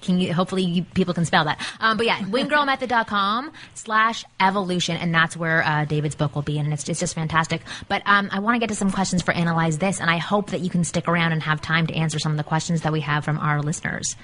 [0.00, 1.60] Can you, hopefully you, people can spell that.
[1.80, 4.96] Um, but yeah, winggirlmethod.com slash evolution.
[4.96, 6.58] And that's where uh, David's book will be.
[6.58, 7.62] And it's, it's just fantastic.
[7.88, 10.00] But um, I want to get to some questions for Analyze This.
[10.00, 12.38] And I hope that you can stick around and have time to answer some of
[12.38, 14.16] the questions that we have from our listeners.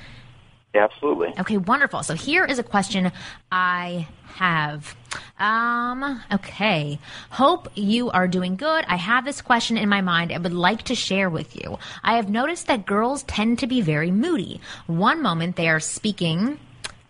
[0.75, 1.35] Absolutely.
[1.39, 2.03] Okay, wonderful.
[2.03, 3.13] So here is a question
[3.51, 4.97] I have.
[5.39, 6.99] Um, okay.
[7.31, 8.85] Hope you are doing good.
[8.89, 11.79] I have this question in my mind I would like to share with you.
[12.03, 14.61] I have noticed that girls tend to be very moody.
[14.87, 16.59] One moment they are speaking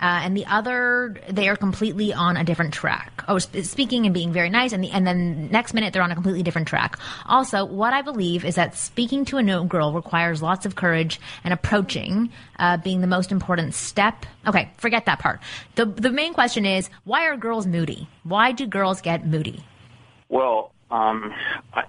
[0.02, 3.22] uh, and the other they are completely on a different track.
[3.28, 6.10] Oh, sp- speaking and being very nice, and the, and then next minute they're on
[6.10, 6.98] a completely different track.
[7.26, 11.20] Also, what I believe is that speaking to a new girl requires lots of courage
[11.44, 14.26] and approaching uh, being the most important step.
[14.46, 15.40] Okay, forget that part.
[15.76, 18.08] the The main question is why are girls moody?
[18.24, 19.64] Why do girls get moody?
[20.28, 21.32] Well, um,
[21.72, 21.84] I,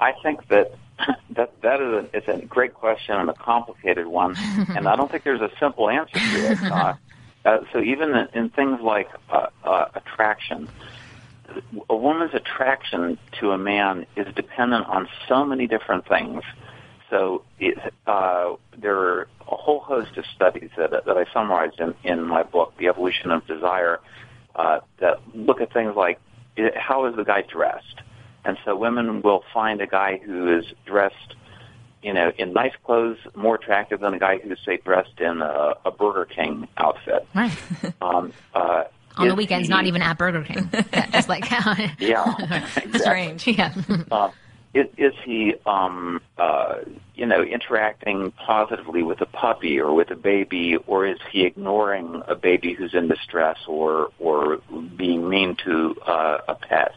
[0.00, 0.72] I think that
[1.30, 4.36] that that is a, it's a great question and a complicated one,
[4.74, 6.62] and I don't think there's a simple answer to it.
[6.62, 6.94] Uh,
[7.48, 10.68] uh, so even in, in things like uh, uh, attraction,
[11.88, 16.42] a woman's attraction to a man is dependent on so many different things.
[17.08, 21.94] So it, uh, there are a whole host of studies that, that I summarized in,
[22.04, 23.98] in my book, The Evolution of Desire,
[24.54, 26.20] uh, that look at things like
[26.76, 28.02] how is the guy dressed?
[28.44, 31.34] And so women will find a guy who is dressed
[32.02, 35.74] you know, in nice clothes, more attractive than a guy who's say dressed in a,
[35.84, 37.26] a Burger King outfit.
[37.34, 37.56] Right.
[38.00, 38.84] Um, uh,
[39.16, 40.70] On the weekends, he, not even at Burger King.
[41.12, 41.74] Just like yeah,
[42.76, 42.98] exactly.
[43.00, 43.46] strange.
[43.46, 43.74] Yeah.
[44.10, 44.30] Uh,
[44.74, 46.76] is, is he, um, uh,
[47.14, 52.22] you know, interacting positively with a puppy or with a baby, or is he ignoring
[52.28, 54.58] a baby who's in distress or or
[54.96, 56.94] being mean to uh, a pet?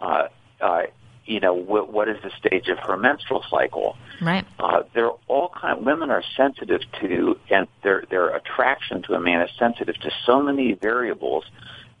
[0.00, 0.28] Uh,
[0.60, 0.82] uh,
[1.26, 3.96] you know, what, what is the stage of her menstrual cycle?
[4.22, 4.46] Right.
[4.58, 5.84] Uh, there are all kind.
[5.84, 10.40] Women are sensitive to, and their their attraction to a man is sensitive to so
[10.40, 11.44] many variables,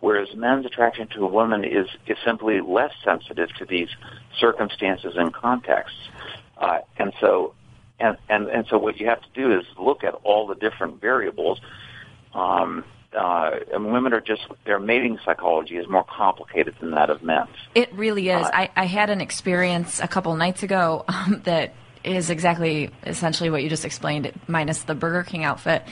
[0.00, 3.88] whereas men's attraction to a woman is is simply less sensitive to these
[4.38, 5.98] circumstances and contexts.
[6.56, 7.54] Uh, and so,
[7.98, 11.00] and and and so, what you have to do is look at all the different
[11.00, 11.60] variables.
[12.32, 12.84] Um,
[13.16, 17.46] uh, and women are just their mating psychology is more complicated than that of men.
[17.74, 18.46] It really is.
[18.46, 23.50] Uh, I, I had an experience a couple nights ago um, that is exactly essentially
[23.50, 25.82] what you just explained, minus the Burger King outfit.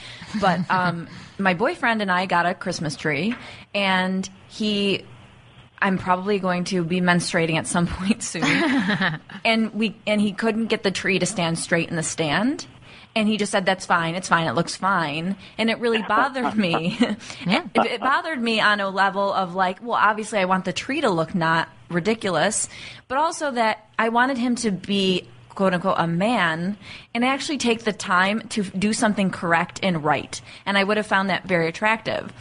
[0.41, 1.09] But um,
[1.39, 3.35] my boyfriend and I got a Christmas tree,
[3.75, 5.05] and he
[5.85, 8.45] I'm probably going to be menstruating at some point soon.
[9.45, 12.67] and we and he couldn't get the tree to stand straight in the stand.
[13.17, 14.15] And he just said, "That's fine.
[14.15, 14.47] It's fine.
[14.47, 16.99] It looks fine." And it really bothered me.
[17.47, 17.65] yeah.
[17.75, 21.01] it, it bothered me on a level of like, well, obviously, I want the tree
[21.01, 22.69] to look not ridiculous,
[23.09, 26.77] but also that I wanted him to be quote unquote a man
[27.15, 30.41] and actually take the time to do something correct and right.
[30.67, 32.33] And I would have found that very attractive.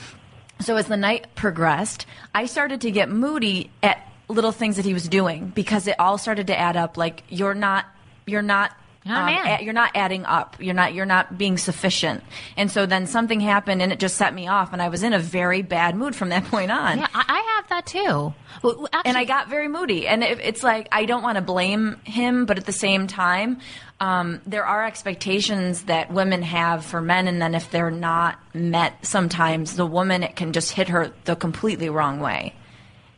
[0.59, 4.93] So as the night progressed, I started to get moody at little things that he
[4.93, 7.85] was doing because it all started to add up like you're not
[8.25, 8.71] you're not
[9.05, 10.55] you're not, um, a- you're not adding up.
[10.59, 10.93] You're not.
[10.93, 12.23] You're not being sufficient.
[12.55, 15.13] And so then something happened, and it just set me off, and I was in
[15.13, 16.99] a very bad mood from that point on.
[16.99, 18.33] Yeah, I, I have that too.
[18.61, 21.41] Well, actually, and I got very moody, and it, it's like I don't want to
[21.41, 23.59] blame him, but at the same time,
[23.99, 29.05] um, there are expectations that women have for men, and then if they're not met,
[29.05, 32.53] sometimes the woman it can just hit her the completely wrong way,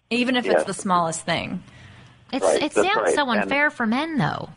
[0.09, 0.55] even if yes.
[0.55, 1.63] it's the smallest thing.
[2.33, 3.15] It's, right, it sounds right.
[3.15, 4.49] so unfair and for men, though.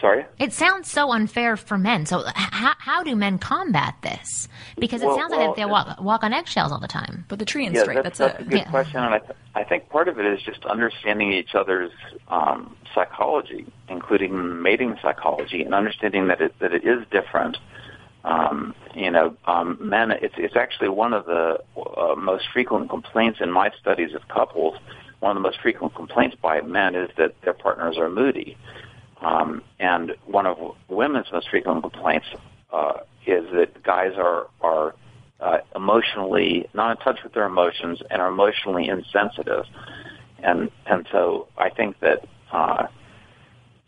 [0.00, 0.24] Sorry?
[0.38, 2.06] It sounds so unfair for men.
[2.06, 4.48] So, how, how do men combat this?
[4.78, 7.26] Because it well, sounds like they walk, walk on eggshells all the time.
[7.28, 8.70] But the tree and yeah, straight, that's, that's, that's a, a good yeah.
[8.70, 9.00] question.
[9.00, 11.92] And I, th- I think part of it is just understanding each other's
[12.28, 17.58] um, psychology, including mating psychology, and understanding that it, that it is different.
[18.24, 23.40] Um, you know, um, men, it's, it's actually one of the uh, most frequent complaints
[23.42, 24.78] in my studies of couples.
[25.20, 28.56] One of the most frequent complaints by men is that their partners are moody.
[29.20, 30.56] Um, and one of
[30.88, 32.26] women's most frequent complaints
[32.72, 34.94] uh, is that guys are are
[35.40, 39.64] uh, emotionally not in touch with their emotions and are emotionally insensitive.
[40.42, 42.86] And and so I think that uh,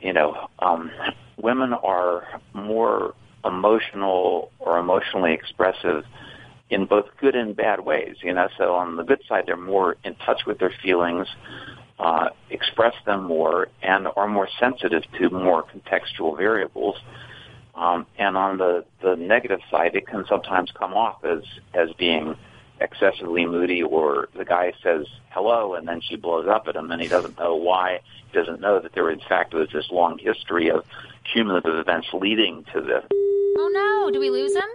[0.00, 0.90] you know um,
[1.36, 3.14] women are more
[3.44, 6.04] emotional or emotionally expressive
[6.70, 8.16] in both good and bad ways.
[8.22, 11.26] You know, so on the good side, they're more in touch with their feelings
[12.50, 16.96] express them more and are more sensitive to more contextual variables.
[17.74, 21.42] Um, and on the, the negative side, it can sometimes come off as,
[21.74, 22.36] as being
[22.80, 27.00] excessively moody or the guy says hello and then she blows up at him and
[27.00, 28.00] he doesn't know why.
[28.30, 30.84] He doesn't know that there in fact was this long history of
[31.32, 33.04] cumulative events leading to this.
[33.58, 34.68] Oh no, do we lose him?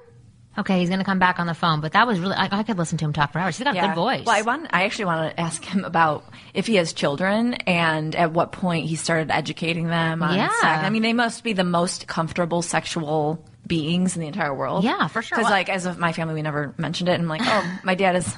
[0.58, 2.64] Okay, he's going to come back on the phone, but that was really, I, I
[2.64, 3.58] could listen to him talk for hours.
[3.58, 4.26] He's got a good voice.
[4.26, 8.16] Well, I, want, I actually want to ask him about if he has children and
[8.16, 10.50] at what point he started educating them on yeah.
[10.50, 10.84] sex.
[10.84, 14.84] I mean, they must be the most comfortable sexual beings in the entire world.
[14.84, 15.38] Yeah, for sure.
[15.38, 17.14] Because like as of my family, we never mentioned it.
[17.14, 18.36] And I'm like, oh, my dad is.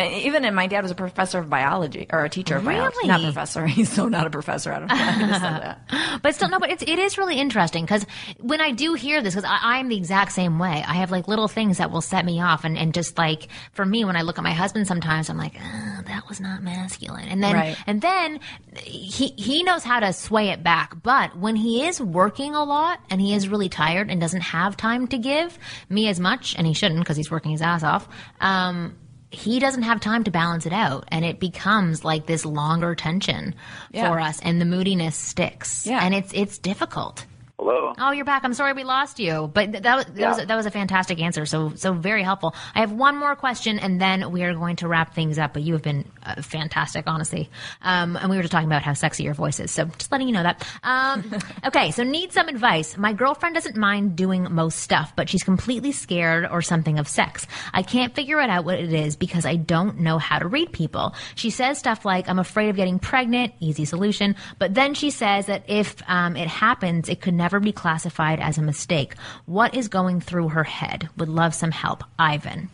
[0.00, 3.08] Even and my dad was a professor of biology or a teacher of biology, Really?
[3.08, 3.66] not professor.
[3.76, 4.72] He's so not a professor.
[4.72, 4.94] I don't know.
[4.94, 6.58] I but still, no.
[6.58, 8.06] But it's it is really interesting because
[8.38, 10.84] when I do hear this, because I'm the exact same way.
[10.86, 13.84] I have like little things that will set me off, and and just like for
[13.84, 17.28] me, when I look at my husband, sometimes I'm like, oh, that was not masculine,
[17.28, 17.76] and then Right.
[17.86, 18.40] and then
[18.76, 21.02] he he knows how to sway it back.
[21.02, 24.76] But when he is working a lot and he is really tired and doesn't have
[24.76, 28.08] time to give me as much, and he shouldn't because he's working his ass off.
[28.40, 28.96] Um,
[29.32, 33.54] he doesn't have time to balance it out and it becomes like this longer tension
[33.92, 34.08] Yeah.
[34.08, 36.00] for us and the moodiness sticks Yeah.
[36.04, 37.26] and it's it's difficult
[37.60, 37.92] Hello.
[37.98, 38.42] oh you're back.
[38.42, 40.28] I'm sorry we lost you but th- that, was- that Yeah.
[40.36, 41.44] was that was a fantastic answer.
[41.44, 42.54] So so very helpful.
[42.74, 45.62] I have one more question and then we are going to wrap things up but
[45.62, 47.50] you have been uh, fantastic honestly.
[47.82, 50.26] Um, and we were just talking about how sexy your voice is so just letting
[50.28, 50.66] you know that.
[50.82, 52.96] Um, okay so need some advice.
[52.96, 57.46] My girlfriend doesn't mind doing most stuff but she's completely scared or something of sex.
[57.74, 60.72] I can't figure it out what it is because i don't know how to read
[60.72, 61.14] people.
[61.34, 65.44] She says stuff like i'm afraid of getting pregnant easy solution but then she says
[65.46, 69.14] that if um, it happens it could never be classified as a mistake
[69.46, 72.68] what is going through her head would love some help ivan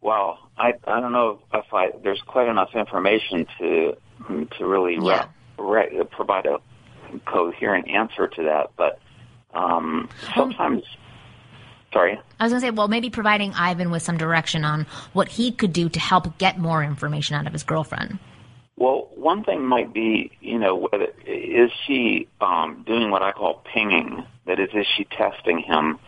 [0.00, 3.96] Well, I I don't know if I there's quite enough information to
[4.58, 5.26] to really Yeah.
[5.58, 6.58] re- re- provide a
[7.26, 8.98] coherent answer to that, but
[9.54, 10.82] um, sometimes.
[11.92, 12.20] Sorry.
[12.38, 15.50] I was going to say, well, maybe providing Ivan with some direction on what he
[15.50, 18.18] could do to help get more information out of his girlfriend.
[18.78, 23.62] Well, one thing might be, you know, whether is she um, doing what I call
[23.72, 24.24] pinging?
[24.46, 25.98] That is, is she testing him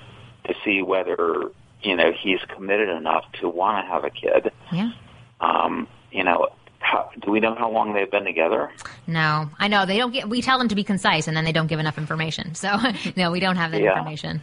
[0.46, 1.50] to see whether
[1.82, 4.52] you know he's committed enough to want to have a kid?
[4.72, 4.92] Yeah.
[5.40, 6.48] Um, you know,
[6.78, 8.70] how, do we know how long they've been together?
[9.06, 10.28] No, I know they don't get.
[10.28, 12.54] We tell them to be concise, and then they don't give enough information.
[12.54, 12.76] So
[13.16, 13.90] no, we don't have that Yeah.
[13.98, 14.42] information.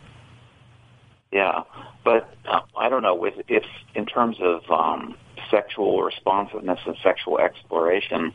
[1.32, 1.64] Yeah,
[2.04, 3.16] but uh, I don't know.
[3.16, 3.64] With if
[3.96, 5.16] in terms of um,
[5.50, 8.34] sexual responsiveness and sexual exploration,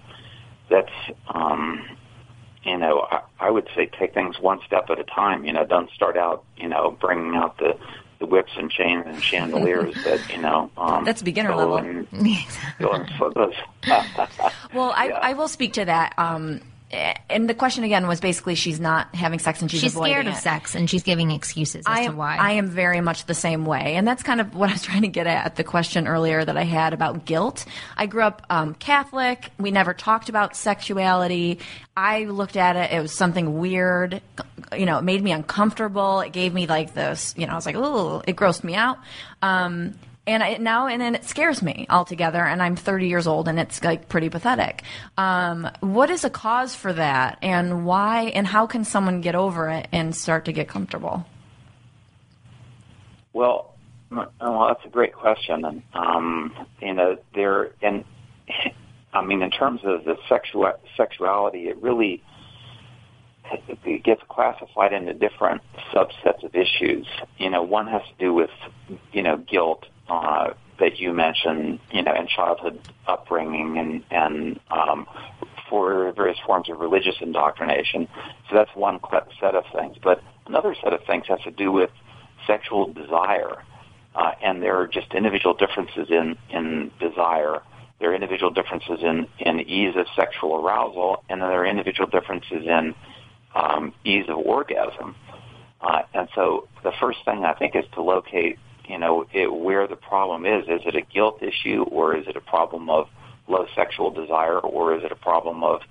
[0.71, 0.93] that's
[1.29, 1.85] um,
[2.65, 5.45] you know I, I would say take things one step at a time.
[5.45, 7.77] You know, don't start out you know bringing out the
[8.23, 10.71] the whips and chains and chandeliers that you know.
[10.77, 11.77] Um, That's beginner level.
[11.77, 12.27] And, and.
[14.73, 15.19] Well, I, Yeah.
[15.21, 16.15] I will speak to that.
[16.17, 16.61] Um,
[16.93, 20.35] and the question again was basically she's not having sex and she's, She's scared of
[20.35, 20.39] it.
[20.39, 22.37] sex, and she's giving excuses as to why.
[22.37, 23.95] I am very much the same way.
[23.97, 26.57] And that's kind of what I was trying to get at the question earlier that
[26.57, 27.65] I had about guilt.
[27.97, 29.51] I grew up um, Catholic.
[29.59, 31.59] We never talked about sexuality.
[31.97, 34.21] I looked at it, it was something weird.
[34.77, 36.21] You know, it made me uncomfortable.
[36.21, 38.99] It gave me like this, you know, I was like, ooh, it grossed me out.
[39.43, 39.95] Um,
[40.27, 43.83] and now and then it scares me altogether and i'm 30 years old and it's
[43.83, 44.83] like pretty pathetic
[45.17, 49.69] um, what is a cause for that and why and how can someone get over
[49.69, 51.27] it and start to get comfortable
[53.33, 53.75] Well,
[54.11, 58.05] well, that's a great question, and um, you know, there and
[59.15, 62.23] I mean, in terms of the sexual sexuality, it really
[63.85, 65.61] it gets classified into different
[65.93, 67.07] subsets of issues.
[67.39, 68.51] You know, one has to do with
[69.13, 75.07] you know guilt uh, that you mentioned, you know, in childhood upbringing and and um,
[75.69, 78.09] for various forms of religious indoctrination.
[78.49, 79.01] So that's one
[79.41, 79.97] set of things.
[80.03, 81.91] But another set of things has to do with
[82.47, 83.63] sexual desire,
[84.15, 87.63] uh, and there are just individual differences in in desire.
[88.01, 92.09] There are individual differences in in ease of sexual arousal, and then there are individual
[92.09, 92.95] differences in
[93.55, 95.15] um, ease of orgasm.
[95.81, 99.87] Uh, and so the first thing I think is to locate, you know, it, where
[99.87, 100.65] the problem is.
[100.69, 103.09] Is it a guilt issue, or is it a problem of
[103.49, 105.83] low sexual desire, or is it a problem of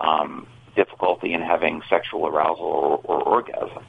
[0.00, 3.84] um, difficulty in having sexual arousal or, or orgasm?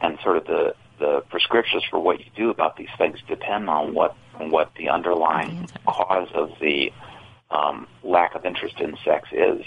[0.00, 3.94] And sort of the the prescriptions for what you do about these things depend on
[3.94, 6.92] what on what the underlying cause of the
[7.50, 9.64] um, lack of interest in sex is.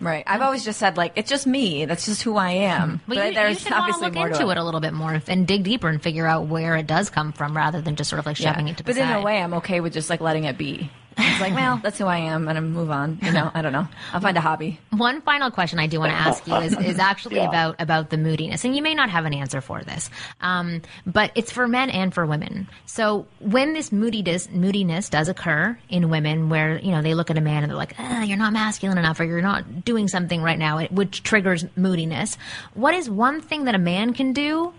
[0.00, 0.22] Right.
[0.26, 1.84] I've always just said like it's just me.
[1.84, 3.00] That's just who I am.
[3.08, 4.56] Well, but you, you there's should want to obviously look more into to it.
[4.56, 7.56] a little bit more and dig deeper and figure out where it does come from,
[7.56, 9.10] rather than just sort of like shoving it to the but side.
[9.10, 10.90] in a way, I'm okay with just like letting it be.
[11.18, 13.18] It's like, well, that's who I am, and I move on.
[13.22, 13.88] You know, I don't know.
[14.12, 14.78] I'll find a hobby.
[14.90, 18.16] One final question I do want to ask you is, is actually about about the
[18.16, 20.10] moodiness, and you may not have an answer for this,
[20.40, 22.68] um, but it's for men and for women.
[22.86, 27.38] So when this moodiness moodiness does occur in women, where you know they look at
[27.38, 30.42] a man and they're like, ah, "You're not masculine enough," or "You're not doing something
[30.42, 32.38] right now," which triggers moodiness.
[32.74, 34.72] What is one thing that a man can do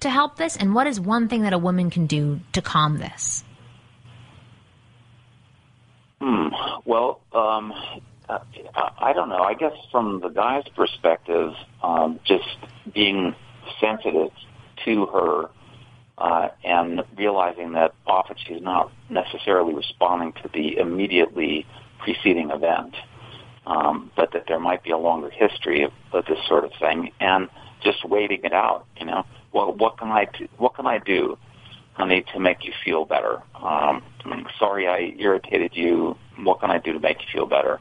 [0.00, 2.98] to help this, and what is one thing that a woman can do to calm
[2.98, 3.44] this?
[6.22, 6.50] Hmm.
[6.84, 7.72] Well, um,
[8.28, 8.38] I
[8.96, 9.42] I don't know.
[9.42, 11.52] I guess from the guy's perspective,
[11.82, 12.46] um, just
[12.94, 13.34] being
[13.80, 14.30] sensitive
[14.84, 15.50] to her
[16.18, 21.66] uh, and realizing that often she's not necessarily responding to the immediately
[21.98, 22.94] preceding event,
[23.66, 27.10] um, but that there might be a longer history of, of this sort of thing,
[27.18, 27.48] and
[27.82, 28.86] just waiting it out.
[28.96, 30.46] You know, well, what can I do?
[30.56, 31.36] What can I do,
[31.94, 33.42] honey, to make you feel better?
[33.54, 34.02] Um,
[34.58, 36.16] sorry, I irritated you.
[36.38, 37.80] What can I do to make you feel better?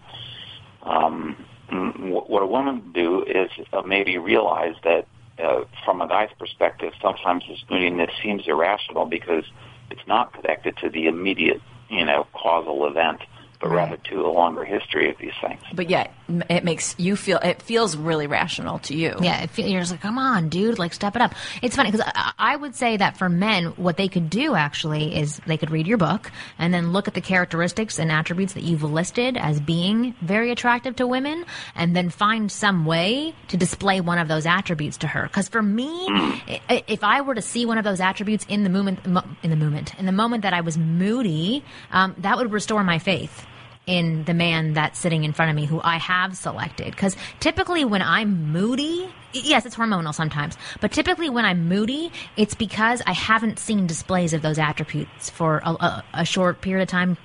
[0.83, 5.07] Um, what a woman do is uh, maybe realize that
[5.39, 9.45] uh, from a guy's perspective, sometimes his moodiness seems irrational because
[9.89, 13.21] it's not connected to the immediate, you know, causal event
[13.61, 13.89] but right.
[13.89, 15.61] rather to a longer history of these things.
[15.73, 16.13] But yet,
[16.49, 19.15] it makes you feel it feels really rational to you.
[19.21, 21.35] Yeah, feel, you're just like, come on, dude, like step it up.
[21.61, 25.15] It's funny because I, I, would say that for men, what they could do actually
[25.15, 28.63] is they could read your book and then look at the characteristics and attributes that
[28.63, 31.45] you've listed as being very attractive to women,
[31.75, 35.23] and then find some way to display one of those attributes to her.
[35.23, 36.81] Because for me, mm.
[36.87, 38.99] if I were to see one of those attributes in the moment,
[39.43, 42.97] in the moment, in the moment that I was moody, um, that would restore my
[42.97, 43.45] faith
[43.87, 46.91] in the man that's sitting in front of me who I have selected.
[46.91, 52.53] Because typically when I'm moody, yes, it's hormonal sometimes, but typically when I'm moody, it's
[52.53, 56.89] because I haven't seen displays of those attributes for a, a, a short period of
[56.89, 57.17] time,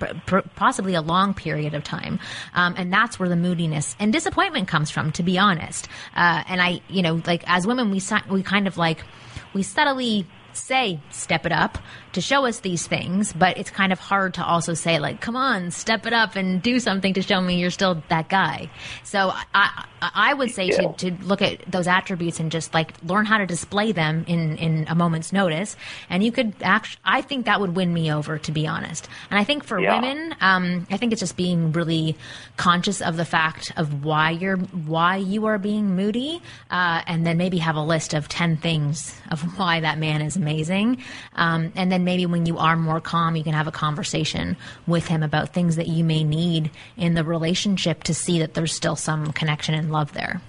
[0.57, 2.18] possibly a long period of time.
[2.54, 5.88] Um, and that's where the moodiness and disappointment comes from, to be honest.
[6.16, 8.00] Uh, and I, you know, like as women, we,
[8.30, 9.04] we kind of like,
[9.52, 10.26] we subtly
[10.57, 11.78] say step it up
[12.16, 15.36] to show us these things, but it's kind of hard to also say like, come
[15.36, 18.70] on, step it up and do something to show me you're still that guy.
[19.04, 20.92] So I, I would say yeah.
[20.92, 24.57] to, to look at those attributes and just like learn how to display them in,
[24.57, 25.76] in a moment's notice.
[26.09, 29.09] And you could actually, I think that would win me over, to be honest.
[29.30, 30.00] And I think for yeah.
[30.00, 32.16] women, um, I think it's just being really
[32.57, 36.40] conscious of the fact of why you're, why you are being moody.
[36.70, 40.38] Uh, and then maybe have a list of 10 things of why that man is
[40.47, 41.03] amazing.
[41.34, 45.09] Um, and then maybe when you are more calm, you can have a conversation with
[45.09, 48.94] him about things that you may need in the relationship to see that there's still
[48.94, 50.40] some connection and love there.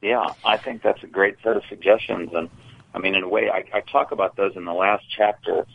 [0.00, 2.30] Yeah, I think that's a great set of suggestions.
[2.32, 2.48] And
[2.94, 5.66] I mean, in a way, I, I talk about those in the last chapter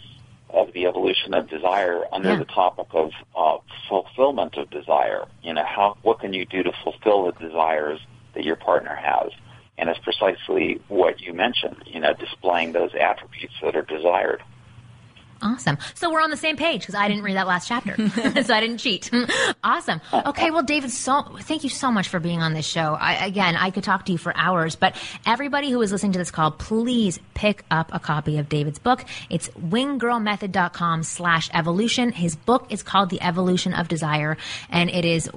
[0.50, 2.38] of the evolution of desire under yeah.
[2.38, 3.58] the topic of uh,
[3.90, 5.26] fulfillment of desire.
[5.42, 8.00] You know, how what can you do to fulfill the desires
[8.36, 9.32] that your partner has?
[9.78, 11.84] And it's precisely what you mentioned.
[11.86, 14.44] You know, displaying those attributes that are desired.
[15.44, 15.78] Awesome.
[15.94, 17.96] So we're on the same page because I didn't read that last chapter,
[18.44, 19.12] so I didn't cheat.
[19.64, 20.00] awesome.
[20.14, 20.52] Okay.
[20.52, 22.98] Well, David, so thank you so much for being on this show.
[23.00, 24.96] I, again, I could talk to you for hours, but
[25.26, 29.04] everybody who is listening to this call, please pick up a copy of David's book.
[29.30, 32.14] It's winggirlmethod.com slash evolution.
[32.14, 34.38] His book is called The Evolution of Desire,
[34.70, 35.30] and it is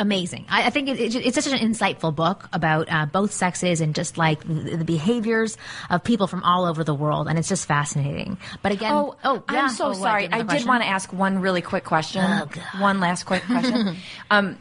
[0.00, 0.46] amazing.
[0.48, 3.94] I, I think it, it, it's such an insightful book about uh, both sexes and
[3.94, 5.56] just like the, the, behaviors
[5.90, 8.38] of people from all over the world, and it's just fascinating.
[8.62, 9.64] But again, oh, oh yeah.
[9.64, 10.28] I'm so oh, sorry.
[10.28, 12.24] I did want to ask one really quick question.
[12.24, 12.48] Oh,
[12.80, 13.96] one last quick question.
[14.30, 14.58] um,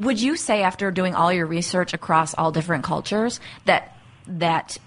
[0.00, 3.96] would you say, after doing all your research across all different cultures, that
[4.28, 4.78] that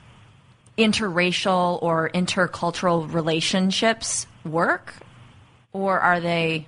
[0.77, 4.93] interracial or intercultural relationships work,
[5.73, 6.65] or are they,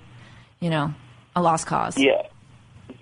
[0.60, 0.94] you know,
[1.34, 1.98] a lost cause?
[1.98, 2.22] Yeah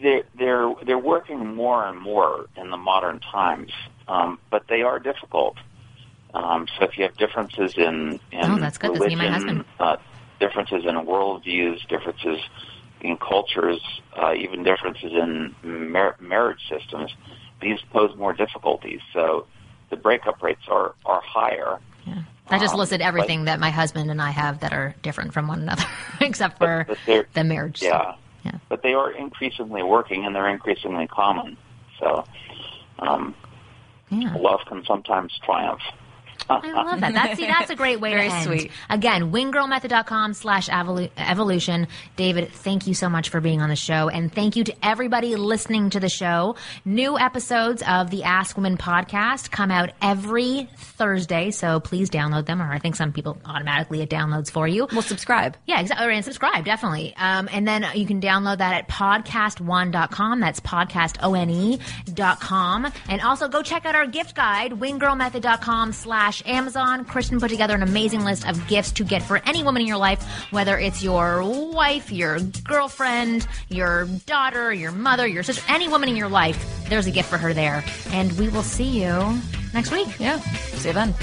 [0.01, 3.73] they're they're they're working more and more in the modern times,
[4.09, 5.57] um, but they are difficult.
[6.35, 8.93] Um, so if you have differences in, in oh, that's good.
[8.93, 9.65] religion, my husband.
[9.81, 9.97] Uh,
[10.39, 12.41] differences in worldviews, differences
[13.01, 13.81] in cultures,
[14.21, 17.15] uh, even differences in mar- marriage systems,
[17.63, 19.01] these pose more difficulties.
[19.15, 19.47] So
[19.89, 21.79] the breakup rates are are higher.
[22.07, 22.23] Yeah.
[22.49, 25.33] I just um, listed everything but, that my husband and I have that are different
[25.33, 25.85] from one another,
[26.21, 27.83] except for but, but the marriage.
[27.83, 28.17] Yeah.
[28.47, 28.59] Yeah.
[28.69, 31.57] But they are increasingly working and they're increasingly common.
[31.99, 32.25] So
[33.01, 33.35] um,
[34.11, 34.37] yeah.
[34.37, 35.81] love can sometimes triumph.
[36.49, 37.13] I love that.
[37.13, 38.45] That's see, that's a great way Very to end.
[38.45, 38.71] Sweet.
[38.89, 41.89] Again, winggirlmethod.com slash evolution.
[42.17, 44.09] David, thank you so much for being on the show.
[44.09, 46.57] And thank you to everybody listening to the show.
[46.85, 51.51] New episodes of the Ask Women podcast come out every Thursday.
[51.51, 54.89] So please download them, or I think some people automatically it downloads for you.
[54.93, 55.57] Well, subscribe.
[55.67, 56.15] Yeah, exactly.
[56.15, 57.15] And subscribe, definitely.
[57.17, 60.41] Um, and then you can download that at podcast1.com.
[60.41, 62.93] That's podcastone.com.
[63.09, 67.05] And also go check out our gift guide, winggirlmethod.com slash slash Amazon.
[67.05, 69.97] Kristen put together an amazing list of gifts to get for any woman in your
[69.97, 76.09] life, whether it's your wife, your girlfriend, your daughter, your mother, your sister, any woman
[76.09, 76.85] in your life.
[76.89, 77.85] There's a gift for her there.
[78.11, 79.41] And we will see you
[79.75, 80.09] next week.
[80.19, 80.39] Yeah.
[80.41, 81.15] See you then.